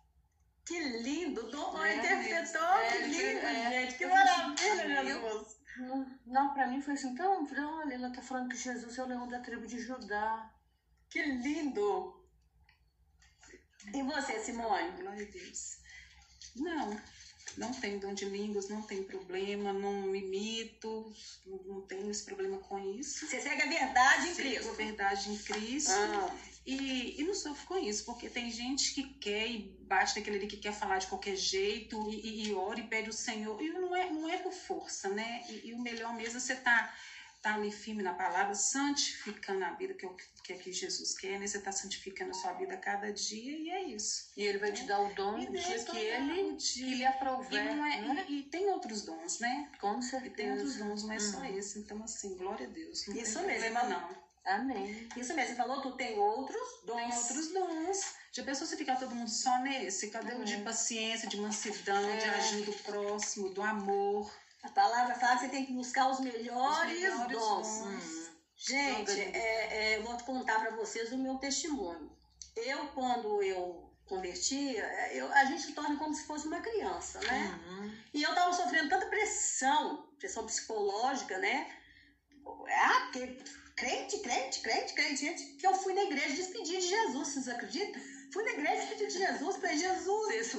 [0.65, 1.49] Que lindo!
[1.49, 3.71] Dom É, interpretou, é, que lindo, é.
[3.71, 3.99] gente!
[3.99, 5.57] Que maravilha, Jesus!
[5.77, 7.47] Não, não para mim foi assim, então,
[7.79, 10.51] olha, ela tá falando que Jesus é o leão da tribo de Judá.
[11.09, 12.16] Que lindo!
[13.95, 14.91] E você, Simone?
[15.01, 15.79] Glória a Deus.
[16.55, 17.01] Não,
[17.57, 21.13] não tenho dom de línguas, não tem problema, não imito,
[21.45, 23.27] não, tenho esse problema com isso.
[23.27, 24.73] Você segue a verdade em Sigo a Cristo.
[24.75, 25.91] verdade em Cristo.
[25.93, 26.35] Ah,
[26.67, 30.47] E, e não sofro com isso, porque tem gente que quer e bate naquele ali
[30.49, 33.61] que quer falar de qualquer jeito e, e, e ora e pede o Senhor.
[33.63, 35.45] E não é, não é por força, né?
[35.49, 36.93] E, e o melhor mesmo é você tá,
[37.47, 41.17] tá ali firme na palavra, santificando a vida, que é o que, é que Jesus
[41.17, 41.47] quer, né?
[41.47, 44.33] Você tá santificando a sua vida a cada dia e é isso.
[44.37, 46.87] E ele vai te dar o dom E do dia que ele, dia.
[46.87, 47.65] lhe E, aprouver.
[47.77, 48.27] não é- né?
[48.29, 49.71] e- e tem outros dons, né?
[49.81, 50.85] Com E tem outros certeza.
[50.85, 51.57] dons, não é só Uhum.
[51.59, 51.79] esse.
[51.79, 53.07] Então, assim, glória a Deus.
[53.07, 53.71] Não Isso tem mesmo.
[53.73, 54.27] problema, não.
[54.47, 55.09] Amém.
[55.17, 56.97] isso mesmo, você falou, tu tem outros dons.
[56.97, 58.15] Tem outros dons.
[58.33, 60.09] Já pensou se ficar todo mundo só nesse?
[60.11, 60.61] Cadê o de É.
[60.63, 62.31] paciência, de mansidão, de É.
[62.31, 64.33] ajuda do próximo, do amor?
[64.67, 67.69] A palavra fala que você tem que buscar os melhores, Os melhores dons.
[67.69, 67.85] dons.
[67.87, 68.27] Hum.
[68.57, 72.11] Gente, é, é, eu vou contar para vocês o meu testemunho.
[72.57, 77.61] Eu, quando eu converti, é, eu- a gente torna como se fosse uma criança, né?
[77.67, 77.95] Uhum.
[78.15, 81.69] E eu tava sofrendo tanta pressão, pressão psicológica, né?
[82.69, 83.39] Ah, porque
[83.77, 88.01] crente, crente, crente, crente, gente, que eu fui na igreja despedir de Jesus, vocês acreditam?
[88.33, 90.57] Fui na igreja despedir de Jesus, falei, Jesus, se?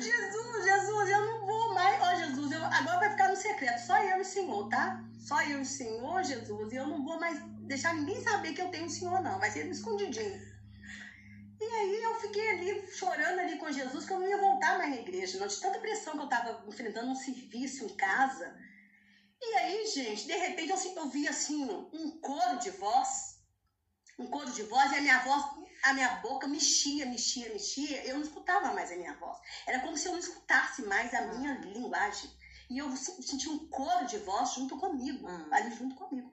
[0.00, 2.00] Jesus, Jesus, eu não vou mais.
[2.00, 3.78] Ó, Jesus, eu, agora vai ficar no secreto.
[3.78, 5.04] Só eu e o Senhor, tá?
[5.18, 6.72] Só eu e o Senhor, Jesus.
[6.72, 9.38] E eu não vou mais deixar ninguém saber que eu tenho o Senhor, não.
[9.38, 10.52] Vai ser escondidinho.
[11.60, 14.90] E aí eu fiquei ali chorando ali com Jesus que eu não ia voltar mais
[14.90, 15.46] na igreja, não.
[15.46, 18.54] De tanta pressão que eu tava enfrentando um serviço em casa.
[19.40, 23.40] E aí, gente, de repente eu, eu vi assim um coro de voz.
[24.18, 25.44] Um coro de voz e a minha voz,
[25.82, 28.04] a minha boca mexia, mexia, mexia.
[28.04, 29.38] Eu não escutava mais a minha voz.
[29.66, 32.30] Era como se eu não escutasse mais a minha linguagem.
[32.70, 35.48] E eu se- senti um coro de voz junto comigo, Hum.
[35.52, 36.32] ali junto comigo.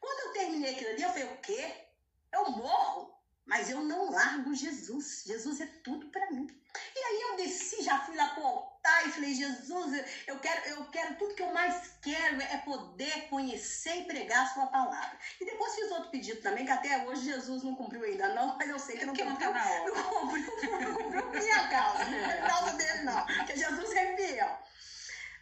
[0.00, 1.86] Quando eu terminei aquilo ali, eu falei, o quê?
[2.32, 3.12] Eu morro,
[3.44, 5.22] mas eu não largo Jesus.
[5.26, 6.46] Jesus é tudo pra mim.
[6.94, 10.84] E aí eu desci, já fui lá pro altar e falei, Jesus, eu quero, eu
[10.86, 15.18] quero tudo que eu mais quero é poder conhecer e pregar a sua palavra.
[15.40, 18.68] E depois fiz outro pedido também, que até hoje Jesus não cumpriu ainda não, mas
[18.68, 19.52] eu sei que não Porque não cumpriu.
[19.52, 19.84] tá.
[19.84, 24.58] Não cumpriu, não cumpriu minha causa, não é causa dele não, porque Jesus é fiel.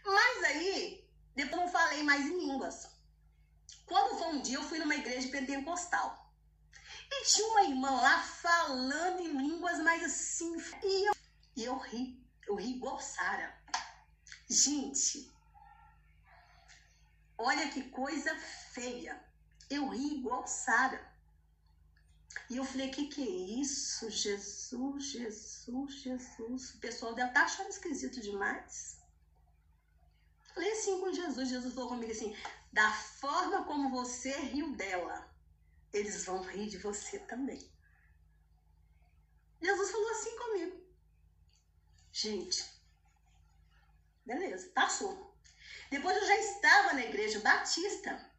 [0.05, 2.89] Mas aí, depois não falei mais em línguas.
[3.87, 6.31] Quando foi um dia, eu fui numa igreja pentecostal.
[7.13, 10.57] E tinha uma irmã lá falando em línguas, mas assim.
[10.83, 11.13] E eu,
[11.57, 12.21] e eu ri.
[12.47, 13.59] Eu ri igual Sara.
[14.49, 15.33] Gente,
[17.39, 18.35] olha que coisa
[18.73, 19.23] feia.
[19.69, 21.11] Eu ri igual Sara.
[22.49, 24.11] E eu falei, que que é isso?
[24.11, 26.75] Jesus, Jesus, Jesus.
[26.75, 29.01] O pessoal deve estar achando esquisito demais.
[30.55, 31.49] Falei assim com Jesus.
[31.49, 32.37] Jesus falou comigo assim:
[32.73, 35.33] da forma como você riu dela,
[35.93, 37.71] eles vão rir de você também.
[39.63, 40.80] Jesus falou assim comigo.
[42.13, 42.65] Gente,
[44.27, 45.35] beleza, passou.
[45.91, 48.31] Depois eu já estava na igreja batista,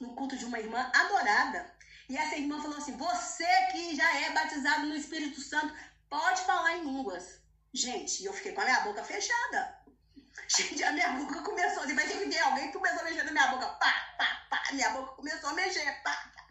[0.00, 1.74] no culto de uma irmã adorada.
[2.08, 5.74] E essa irmã falou assim: Você que já é batizado no Espírito Santo,
[6.08, 7.40] pode falar em línguas.
[7.72, 9.80] Gente, eu fiquei com a minha boca fechada.
[10.48, 13.24] Gente, a minha boca começou, assim, vai ter que ver alguém que começou a mexer
[13.24, 16.44] na minha boca, pá, pá, pá, minha boca começou a mexer, pá, pá.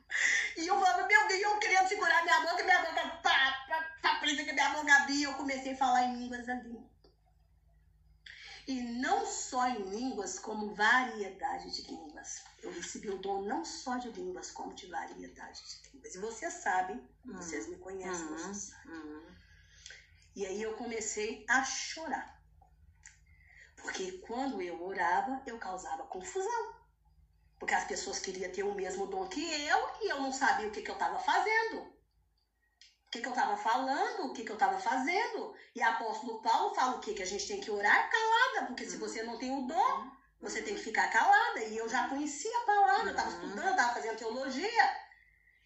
[0.58, 3.63] E eu falava, meu Deus, eu querendo segurar minha boca, minha boca, pá,
[4.04, 6.78] pá, pá, parecia que minha boca abria, eu comecei a falar em línguas ali.
[8.68, 12.44] E não só em línguas, como variedade de línguas.
[12.62, 16.16] Eu recebi o dom não só de línguas, como de variedade de línguas.
[16.16, 18.38] E vocês sabem, vocês me conhecem, Uhum.
[18.38, 18.94] vocês sabem.
[18.96, 19.36] Uhum.
[20.36, 22.42] E aí eu comecei a chorar.
[23.76, 26.74] Porque quando eu orava, eu causava confusão.
[27.60, 30.72] Porque as pessoas queriam ter o mesmo dom que eu e eu não sabia o
[30.72, 31.93] que, que eu estava fazendo.
[33.14, 35.54] O que, que eu estava falando, o que, que eu estava fazendo.
[35.76, 37.14] E apóstolo Paulo fala o que?
[37.14, 40.64] Que a gente tem que orar calada, porque se você não tem o dom, você
[40.64, 41.60] tem que ficar calada.
[41.60, 43.44] E eu já conhecia a palavra, eu estava Uhum.
[43.44, 44.96] estudando, estava fazendo teologia.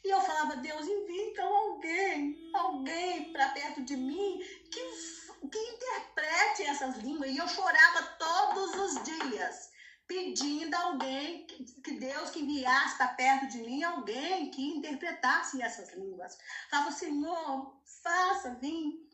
[0.03, 6.63] E eu falava, Deus, envia então alguém, alguém para perto de mim que, que interprete
[6.63, 7.29] essas línguas.
[7.29, 9.69] E eu chorava todos os dias.
[10.07, 16.37] Pedindo alguém, que Deus que enviasse para perto de mim alguém que interpretasse essas línguas.
[16.69, 19.05] Falava, Senhor, faça vir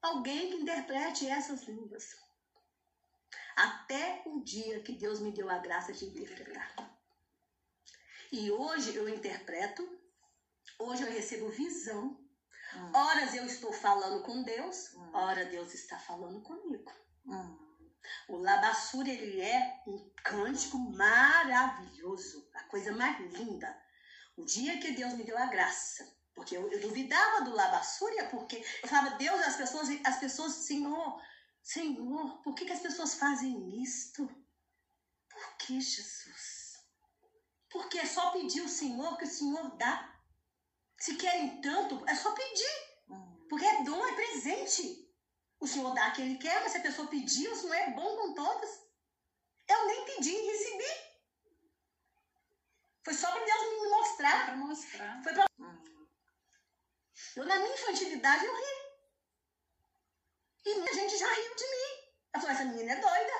[0.00, 2.16] alguém que interprete essas línguas.
[3.56, 6.74] Até o dia que Deus me deu a graça de interpretar.
[8.30, 9.88] E hoje eu interpreto,
[10.78, 12.20] hoje eu recebo visão.
[12.76, 12.92] Hum.
[12.92, 15.10] Horas eu estou falando com Deus, hum.
[15.12, 16.92] ora Deus está falando comigo.
[17.26, 17.63] Hum.
[18.28, 23.76] O Labassura, ele é um cântico maravilhoso, a coisa mais linda.
[24.36, 28.64] O dia que Deus me deu a graça, porque eu, eu duvidava do Labassúria, porque
[28.82, 31.20] eu falava, Deus, as pessoas, as pessoas, Senhor,
[31.62, 34.26] Senhor, por que, que as pessoas fazem isto?
[35.28, 36.78] Por que, Jesus?
[37.70, 40.14] Porque é só pedir o Senhor que o Senhor dá.
[40.98, 42.94] Se querem tanto, é só pedir.
[43.08, 43.46] Hum.
[43.48, 45.03] Porque é dom, é presente.
[45.64, 48.16] O Senhor dá quem Ele quer, mas se a pessoa pedir, o Senhor é bom
[48.18, 48.70] com todas.
[49.66, 50.92] Eu nem pedi e recebi.
[53.02, 54.44] Foi só para Deus me mostrar.
[54.44, 55.22] Para mostrar.
[55.22, 55.46] Foi pra...
[55.58, 56.06] Hum.
[57.36, 58.74] Eu, na minha infantilidade, eu ri.
[60.66, 62.12] E muita gente já riu de mim.
[62.34, 63.32] Eu falei, essa menina é doida.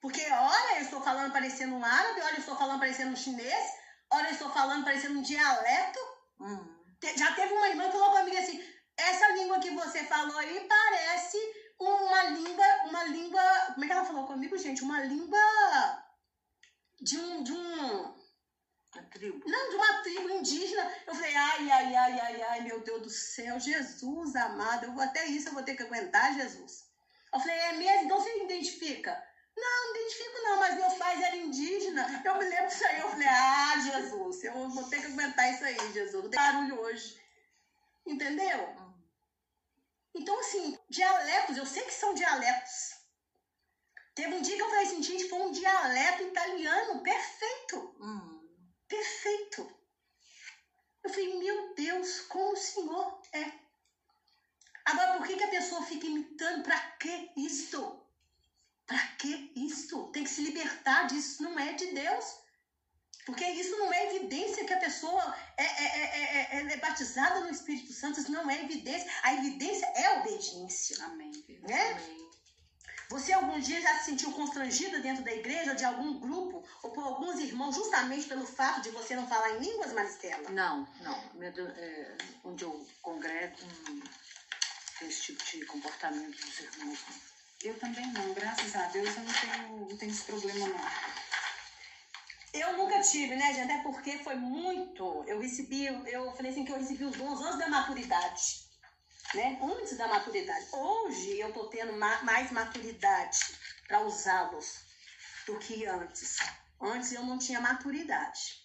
[0.00, 3.72] Porque, olha, eu estou falando parecendo um árabe, olha, eu estou falando parecendo um chinês,
[4.12, 5.98] olha, eu estou falando parecendo um dialeto.
[6.38, 6.84] Hum.
[7.16, 10.66] Já teve uma irmã que falou para mim assim, essa língua que você falou aí
[10.68, 11.38] parece
[11.78, 14.82] uma língua, uma língua, como é que ela falou comigo, gente?
[14.82, 15.38] Uma língua
[17.00, 18.14] de um, de um,
[18.94, 19.42] uma tribo.
[19.46, 20.92] Não, de uma tribo indígena.
[21.06, 25.02] Eu falei, ai, ai, ai, ai, ai, meu Deus do céu, Jesus amado, eu vou,
[25.02, 26.84] até isso eu vou ter que aguentar, Jesus.
[27.32, 28.04] Eu falei, é mesmo?
[28.04, 29.10] Então você identifica?
[29.56, 32.24] Não, não identifico não, mas meus pais eram indígenas.
[32.24, 35.64] Eu me lembro disso aí, eu falei, ah, Jesus, eu vou ter que aguentar isso
[35.64, 36.22] aí, Jesus.
[36.22, 37.20] Vou ter barulho hoje.
[38.06, 38.83] Entendeu?
[40.14, 42.94] Então, assim, dialetos, eu sei que são dialetos.
[44.14, 47.96] Teve um dia que eu falei assim, gente, foi um dialeto italiano perfeito.
[48.00, 48.48] Hum.
[48.86, 49.76] Perfeito.
[51.02, 53.52] Eu falei, meu Deus, como o Senhor é.
[54.84, 56.62] Agora, por que, que a pessoa fica imitando?
[56.62, 58.00] Pra que isto?
[58.86, 60.10] Pra que isto?
[60.12, 62.43] Tem que se libertar disso, não é de Deus.
[63.24, 67.92] Porque isso não é evidência que a pessoa é, é, é, é, batizada no Espírito
[67.92, 69.10] Santo, isso não é evidência.
[69.22, 71.02] A evidência é a obediência.
[71.04, 71.32] Amém.
[71.62, 71.92] Né?
[71.92, 72.24] Amém.
[73.08, 77.04] Você algum dia já se sentiu constrangida dentro da igreja, de algum grupo, ou por
[77.04, 80.50] alguns irmãos, justamente pelo fato de você não falar em línguas, Maristela?
[80.50, 81.42] Não, não.
[81.42, 83.56] É, onde eu congrego,
[83.88, 84.02] hum,
[84.98, 86.98] tem esse tipo de comportamento dos irmãos.
[87.62, 91.23] Eu também não, graças a Deus eu não tenho, não tenho esse problema não.
[92.54, 93.72] Eu nunca tive, né, gente?
[93.72, 95.24] Até porque foi muito.
[95.26, 98.64] Eu recebi, eu falei assim que eu recebi os dons antes da maturidade.
[99.34, 99.58] Né?
[99.60, 100.68] Antes da maturidade.
[100.72, 103.38] Hoje eu tô tendo ma mais maturidade
[103.88, 104.84] para usá-los
[105.46, 106.36] do que antes.
[106.80, 108.62] Antes eu não tinha maturidade.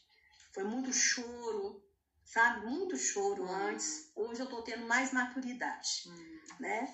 [0.53, 1.83] Foi muito choro,
[2.23, 2.67] sabe?
[2.67, 3.51] Muito choro hum.
[3.69, 4.11] antes.
[4.15, 6.39] Hoje eu tô tendo mais maturidade, hum.
[6.59, 6.93] né?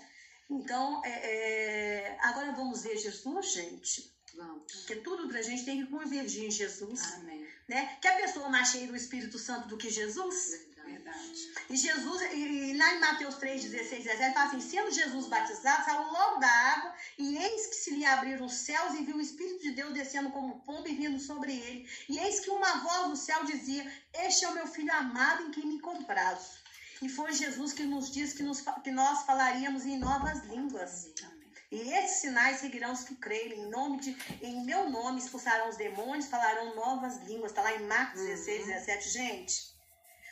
[0.49, 2.17] Então, é, é...
[2.21, 4.15] agora vamos ver Jesus, gente.
[4.35, 4.73] Vamos.
[4.73, 7.13] Porque tudo pra gente tem que convergir em Jesus.
[7.15, 7.47] Amém.
[7.67, 7.97] Né?
[8.01, 10.65] Que a pessoa mais cheia do Espírito Santo do que Jesus?
[10.85, 11.51] Verdade.
[11.69, 16.11] E Jesus, e, lá em Mateus 3, 16, 17, fala assim: sendo Jesus batizado, saiu
[16.11, 19.63] logo da água, e eis que se lhe abriram os céus, e viu o Espírito
[19.63, 21.89] de Deus descendo como pomba e vindo sobre ele.
[22.07, 25.51] E eis que uma voz do céu dizia: Este é o meu filho amado em
[25.51, 26.63] quem me comprazo.
[27.01, 31.11] E foi Jesus que nos disse que, nos, que nós falaríamos em novas línguas.
[31.23, 31.34] Amém.
[31.75, 33.59] E esses sinais seguirão os que crerem.
[33.59, 37.51] Em nome de, em meu nome expulsarão os demônios, falarão novas línguas.
[37.51, 38.27] Está lá em Marcos uhum.
[38.27, 39.75] 16, 17, gente.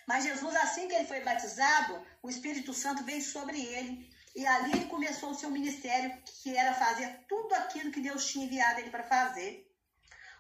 [0.08, 4.10] Mas Jesus, assim que ele foi batizado, o Espírito Santo veio sobre ele.
[4.34, 8.46] E ali ele começou o seu ministério, que era fazer tudo aquilo que Deus tinha
[8.46, 9.70] enviado ele para fazer.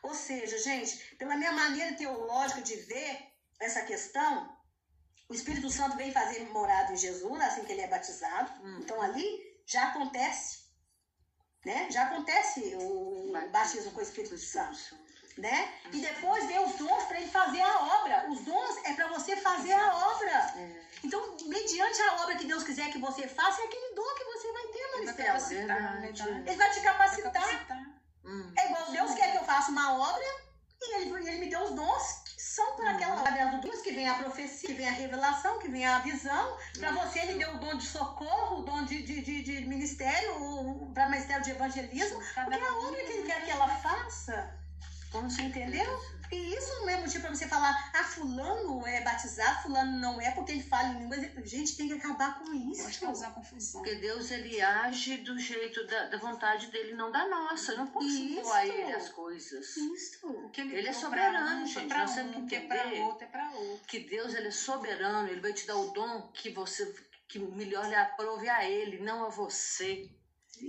[0.02, 3.28] Ou seja, gente, pela minha maneira teológica de ver
[3.60, 4.58] essa questão,
[5.28, 8.52] o Espírito Santo vem fazer morada em Jesus, assim que ele é batizado.
[8.64, 8.80] Uhum.
[8.80, 10.63] Então ali já acontece
[11.66, 11.88] né?
[11.90, 14.98] Já acontece o batismo com o Espírito Santo,
[15.38, 15.74] né?
[15.92, 18.28] E depois vem os dons para ele fazer a obra.
[18.30, 20.54] Os dons é para você fazer a obra.
[20.58, 20.84] É.
[21.04, 24.52] Então, mediante a obra que Deus quiser que você faça, é aquele dom que você
[24.52, 25.38] vai ter, Maristela.
[26.46, 27.32] Ele vai te capacitar.
[27.32, 27.94] Vai capacitar.
[28.26, 28.54] Hum.
[28.58, 30.24] É igual Deus quer que eu faça uma obra
[30.82, 32.23] e ele, ele me deu os dons
[32.54, 35.68] são para aquela através do Deus que vem a profecia, que vem a revelação, que
[35.68, 36.56] vem a visão.
[36.78, 40.92] Para você, ele deu o dom de socorro, o dom de, de, de, de ministério,
[40.94, 44.56] para ministério de evangelismo, porque é a obra que ele quer que ela faça.
[45.12, 46.00] Você entendeu?
[46.34, 50.32] E isso não é motivo para você falar, ah, fulano é batizado, fulano não é,
[50.32, 51.22] porque ele fala em línguas.
[51.48, 52.84] Gente, tem que acabar com isso.
[52.84, 53.82] Pode causar confusão.
[53.82, 57.74] Porque Deus, ele age do jeito da, da vontade dele, não da nossa.
[57.74, 58.08] Eu não posso
[58.52, 59.78] a ele as coisas.
[59.78, 60.52] Isso.
[60.58, 61.88] Ele, Ele é for soberano, pra um, gente.
[61.88, 63.86] Pra Nós um, temos que o que é outro, é pra outro.
[63.88, 65.28] Que Deus, ele é soberano.
[65.28, 66.94] Ele vai te dar o dom que você,
[67.28, 70.10] que melhor lhe aprove a ele, não a você.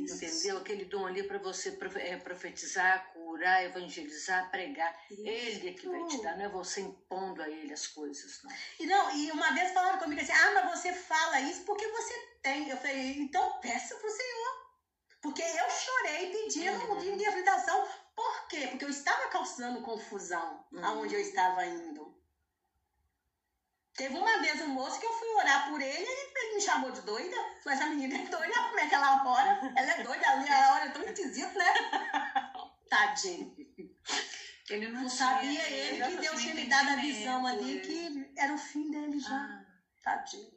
[0.03, 0.59] Entendeu?
[0.59, 4.95] Aquele dom ali para você é, profetizar, curar, evangelizar, pregar.
[5.11, 8.51] Ele é que vai te dar, não é você impondo a ele as coisas, não.
[8.81, 12.15] E não, e uma vez falaram comigo assim, ah, mas você fala isso porque você
[12.43, 12.69] tem.
[12.69, 14.65] Eu falei, então peça pro Senhor.
[15.23, 16.99] Porque eu chorei pedindo Uhum.
[16.99, 17.83] de interpretação.
[18.15, 18.67] Por quê?
[18.69, 20.85] Porque eu estava causando confusão Uhum.
[20.85, 22.04] aonde eu estava indo.
[23.97, 26.91] Teve uma vez um moço que eu fui orar por ele e ele me chamou
[26.91, 27.37] de doida.
[27.63, 29.73] Falei, essa menina é doida, como é que ela ora?
[29.77, 31.73] Ela é doida, ali a hora é tão esquisita, né?
[32.91, 33.55] Tadinho.
[34.71, 38.33] Ele não Não tinha- sabia ele que Deus tinha me dado a visão entendimento, ali
[38.33, 39.37] que era o fim dele já.
[39.37, 39.65] Ah,
[40.03, 40.51] Tadinho.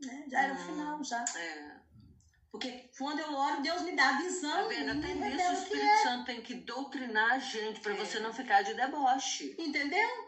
[0.00, 0.24] Né?
[0.28, 0.66] Já era o Hum.
[0.66, 1.24] final, já.
[1.36, 1.76] é.
[2.52, 4.94] Porque quando eu oro, Deus me dá a Tá visão vendo?
[5.04, 6.02] e Até nisso o Espírito é.
[6.02, 7.96] Santo tem que doutrinar a gente para É.
[7.96, 9.54] você não ficar de deboche.
[9.58, 10.25] Entendeu?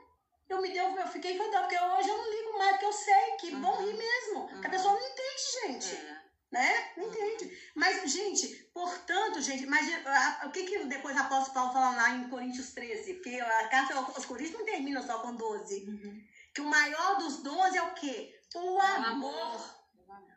[0.48, 3.30] Eu me deu, eu fiquei contente, porque hoje eu não ligo mais, porque eu sei
[3.38, 3.60] que Uhum.
[3.60, 4.46] bom rir mesmo.
[4.48, 4.70] Que a Uhum.
[4.70, 5.94] pessoa não entende, gente.
[5.94, 6.18] É.
[6.50, 6.92] Né?
[6.96, 7.58] Não entende.
[7.74, 12.10] Mas, gente, portanto, gente, mas a- o que, que depois o apóstolo Paulo fala lá
[12.12, 13.14] em Coríntios 13?
[13.14, 15.84] Porque a carta aos Coríntios não termina só com 12.
[15.86, 16.24] Uhum.
[16.54, 18.34] Que o maior dos dons é o quê?
[18.54, 19.34] O amor.
[19.34, 19.78] amor.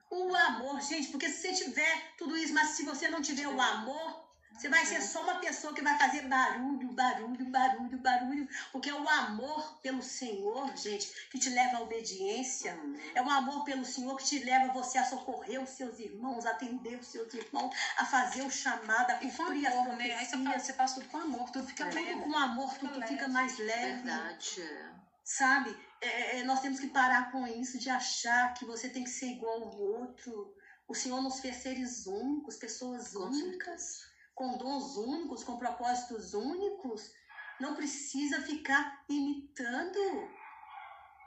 [0.10, 3.62] O amor, gente, porque se você tiver tudo isso, mas se você não tiver o
[3.62, 4.21] amor,
[4.58, 8.48] você vai ser só uma pessoa que vai fazer barulho, barulho, barulho, barulho.
[8.72, 12.78] Porque é o amor pelo Senhor, gente, que te leva à obediência.
[13.16, 16.52] É o amor pelo Senhor que te leva você a socorrer os seus irmãos, a
[16.52, 20.12] atender os seus irmãos, a fazer o chamado, a com cumprir as amor, né?
[20.14, 20.64] Aí você, fala, profecias.
[20.64, 21.92] você faz tudo com amor, tudo fica É.
[21.94, 22.14] leve.
[22.14, 23.34] Tudo com amor, tudo Fica fica leve.
[23.34, 24.02] mais leve.
[24.04, 24.62] Verdade.
[24.62, 24.92] é.
[25.24, 25.78] Sabe?
[26.02, 29.28] É, é, nós temos que parar com isso de achar que você tem que ser
[29.28, 30.54] igual ao outro.
[30.88, 34.02] O Senhor nos fez seres únicos, pessoas Com únicas,
[34.42, 37.12] com dons únicos, com propósitos únicos.
[37.60, 40.00] Não precisa ficar imitando.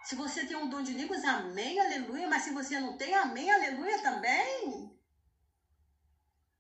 [0.03, 2.27] Se você tem um dom de línguas, amém, aleluia.
[2.27, 4.93] Mas se você não tem, amém, aleluia também.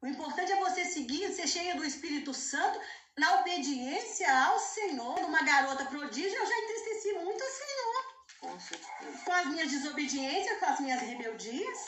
[0.00, 2.80] O importante é você seguir, ser cheia do Espírito Santo
[3.18, 5.18] na obediência ao Senhor.
[5.24, 10.78] Uma garota prodígio, eu já entristeci muito o Senhor Com as minhas desobediências, com as
[10.78, 11.78] minhas rebeldias.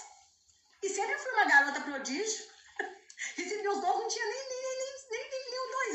[0.83, 2.47] E sempre fui uma garota prodígio.
[3.37, 4.56] Recebi os dons, não tinha nem,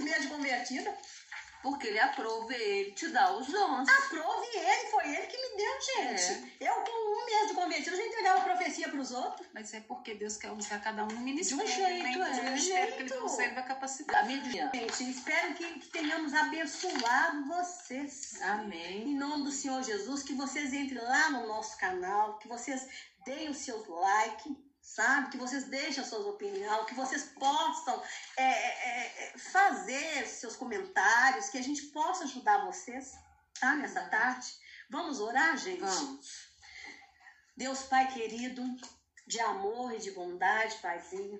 [0.02, 0.95] meses de convertida.
[1.62, 3.88] Porque ele aprove ele te dá os dons.
[3.88, 6.56] Aprove ele, foi ele que me deu, gente.
[6.60, 9.47] Eu, com um mês de convertida, já entregava profecia para os outros.
[9.54, 11.64] Mas é porque Deus quer usar cada um no ministério.
[11.64, 12.30] De um jeito, né?
[12.30, 12.36] é.
[12.36, 13.22] Do ministério que ele Jeito.
[13.22, 14.20] consegue a capacidade.
[14.20, 18.41] A minha Gente, espero que, que tenhamos abençoado vocês.
[18.41, 19.10] Amém.
[19.10, 22.88] Em nome do Senhor Jesus, que vocês entrem lá no nosso canal, que vocês
[23.24, 24.52] deem os seus likes,
[24.96, 25.30] sabe?
[25.30, 28.04] Que vocês deixem as suas opiniões, que vocês possam
[28.38, 33.14] é, é, é, fazer seus comentários, que a gente possa ajudar vocês,
[33.60, 33.76] tá?
[33.76, 34.48] Nessa tarde.
[34.89, 35.80] Vamos orar, gente?
[35.80, 36.52] Vamos.
[37.56, 38.64] Deus Pai querido,
[39.28, 41.39] de amor e de bondade, Paizinho,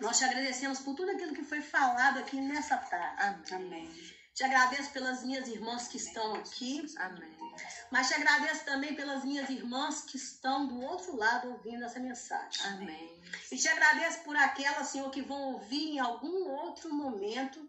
[0.00, 3.54] nós te agradecemos por tudo aquilo que foi falado aqui nessa tarde.
[3.54, 3.86] Amém.
[3.86, 4.14] Amém.
[4.34, 7.41] Te agradeço pelas minhas irmãs que estão aqui, Amém.
[7.90, 12.64] Mas te agradeço também pelas minhas irmãs que estão do outro lado ouvindo essa mensagem.
[12.66, 13.22] Amém.
[13.50, 17.68] E te agradeço por aquelas, Senhor, que vão ouvir em algum outro momento,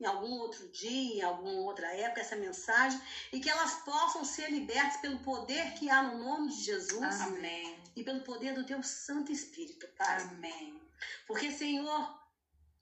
[0.00, 3.00] em algum outro dia, em alguma outra época, essa mensagem,
[3.32, 7.82] e que elas possam ser libertas pelo poder que há no nome de Jesus Amém.
[7.94, 10.20] e pelo poder do Teu Santo Espírito, Pai.
[10.22, 10.80] Amém.
[11.26, 12.20] Porque, Senhor,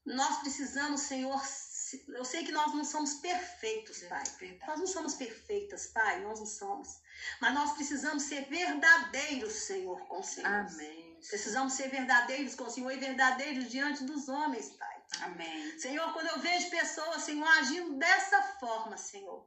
[0.04, 1.69] nós precisamos, Senhor, se-
[2.08, 4.24] eu sei que nós não somos perfeitos, Pai.
[4.38, 4.66] Verdade.
[4.66, 7.00] Nós não somos perfeitas, Pai, nós não somos.
[7.40, 10.46] Mas nós precisamos ser verdadeiros, Senhor, com o Senhor.
[10.46, 11.18] Amém.
[11.28, 15.02] Precisamos ser verdadeiros com o Senhor e verdadeiros diante dos homens, Pai.
[15.22, 15.78] Amém.
[15.78, 19.46] Senhor, quando eu vejo pessoas, Senhor, agindo dessa forma, Senhor,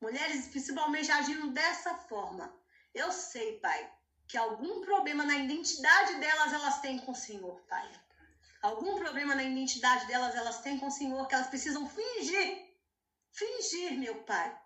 [0.00, 2.52] mulheres principalmente agindo dessa forma,
[2.94, 3.92] eu sei, Pai,
[4.26, 7.90] que algum problema na identidade delas elas têm com o Senhor, Pai.
[8.62, 12.78] Algum problema na identidade delas elas têm com o Senhor, que elas precisam fingir,
[13.32, 14.56] fingir, meu Pai,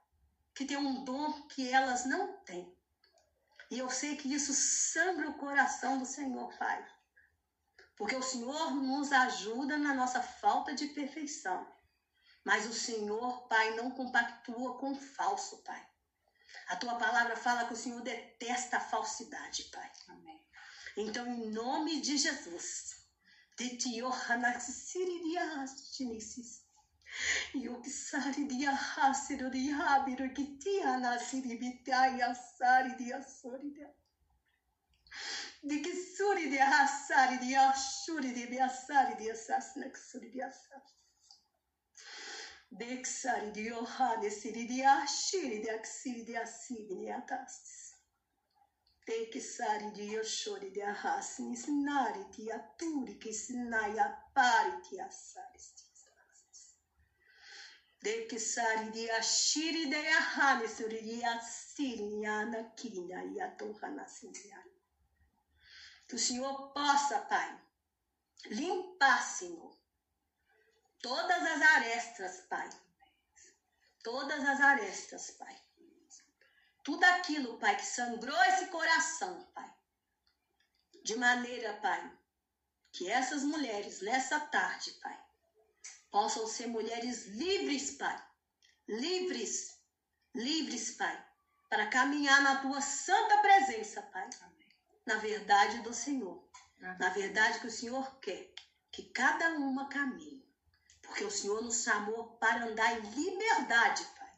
[0.54, 2.76] que tem um dom que elas não têm.
[3.70, 6.86] E eu sei que isso sangra o coração do Senhor, Pai.
[7.96, 11.66] Porque o Senhor nos ajuda na nossa falta de perfeição.
[12.44, 15.84] Mas o Senhor, Pai, não compactua com o falso, Pai.
[16.68, 19.90] A tua palavra fala que o Senhor detesta a falsidade, Pai.
[20.08, 20.46] Amém.
[20.96, 22.95] Então, em nome de Jesus,
[23.58, 26.50] de ti, Ohanaxiririastinesis.
[27.54, 33.94] Yoksari dia hasiru dia habiru kitia nasiri bitaya sari dia sori dia.
[35.62, 40.92] Dikisuri dia hasari dia shuri dia biasari dia sasnak suri dia sas.
[42.70, 47.20] Deksari dia hade siri dia shiri dia ksiri dia siri dia
[49.06, 49.56] tastis.
[49.56, 55.86] Deksari dia shori dia hasni snari dia turi kisnaya pari dia saris.
[58.02, 64.06] De que sari de ashiri de ahane suri de asiriana kirina e a torrana
[66.06, 67.58] Que o Senhor possa, Pai,
[68.50, 69.76] limpar, Senhor,
[71.02, 72.70] todas as arestas, Pai.
[74.04, 75.65] Todas as arestas, Pai.
[76.86, 79.74] Tudo aquilo, Pai, que sangrou esse coração, Pai.
[81.02, 82.12] De maneira, Pai,
[82.92, 85.20] que essas mulheres, nessa tarde, Pai,
[86.12, 88.24] possam ser mulheres livres, Pai.
[88.86, 89.80] Livres,
[90.32, 91.26] livres, Pai,
[91.68, 94.30] para caminhar na tua santa presença, Pai.
[94.42, 94.68] Amém.
[95.04, 96.48] Na verdade do Senhor.
[96.80, 96.98] Amém.
[97.00, 98.54] Na verdade que o Senhor quer
[98.92, 100.48] que cada uma caminhe.
[101.02, 104.32] Porque o Senhor nos chamou para andar em liberdade, Pai.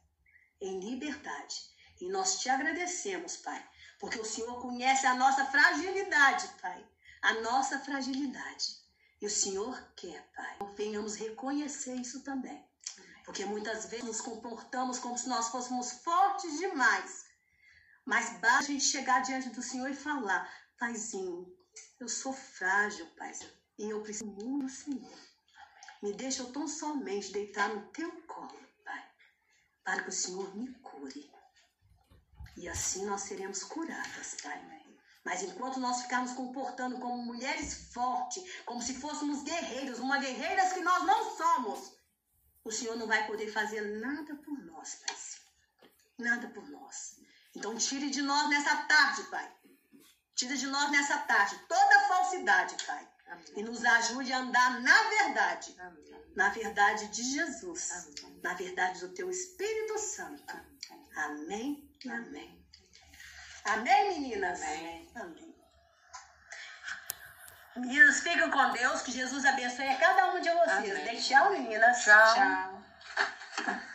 [0.63, 1.77] Em liberdade.
[2.01, 3.69] E nós te agradecemos, Pai,
[3.99, 6.87] porque o Senhor conhece a nossa fragilidade, Pai.
[7.21, 8.77] A nossa fragilidade.
[9.21, 10.59] E o Senhor quer, Pai.
[10.77, 12.65] Venhamos reconhecer isso também.
[13.25, 17.27] Porque muitas vezes nos comportamos como se nós fôssemos fortes demais.
[18.05, 21.53] Mas basta a gente chegar diante do Senhor e falar: Paizinho,
[21.99, 23.33] eu sou frágil, Pai,
[23.77, 25.19] e eu preciso muito do Senhor.
[26.01, 29.11] Me deixa eu tão somente deitar no teu colo, Pai,
[29.85, 31.31] para que o Senhor me cure.
[32.59, 34.61] E assim nós seremos curadas, Pai.
[35.25, 40.81] Mas enquanto nós ficarmos comportando como mulheres fortes, como se fôssemos guerreiros, uma guerreiras que
[40.81, 41.93] nós não somos,
[42.65, 45.17] o Senhor não vai poder fazer nada por nós, Pai.
[46.19, 47.21] Nada por nós.
[47.55, 49.53] Então tire de nós nessa tarde, Pai.
[50.35, 53.09] Tire de nós nessa tarde toda falsidade, Pai.
[53.29, 53.53] Amém.
[53.57, 55.77] E nos ajude a andar na verdade.
[55.79, 56.33] Amém.
[56.35, 57.93] Na verdade de Jesus.
[57.93, 58.41] Amém.
[58.43, 60.61] Na verdade do Teu Espírito Santo.
[61.15, 62.65] Amém amém.
[63.65, 64.63] Amém, meninas?
[64.63, 65.11] Amém.
[65.15, 65.55] Amém.
[67.77, 71.01] Meninas, fiquem com Deus, que Jesus abençoe a cada uma de vocês.
[71.01, 71.21] Amém.
[71.21, 72.05] Tchau, meninas.
[72.05, 72.35] Tchau.
[72.35, 73.89] tchau.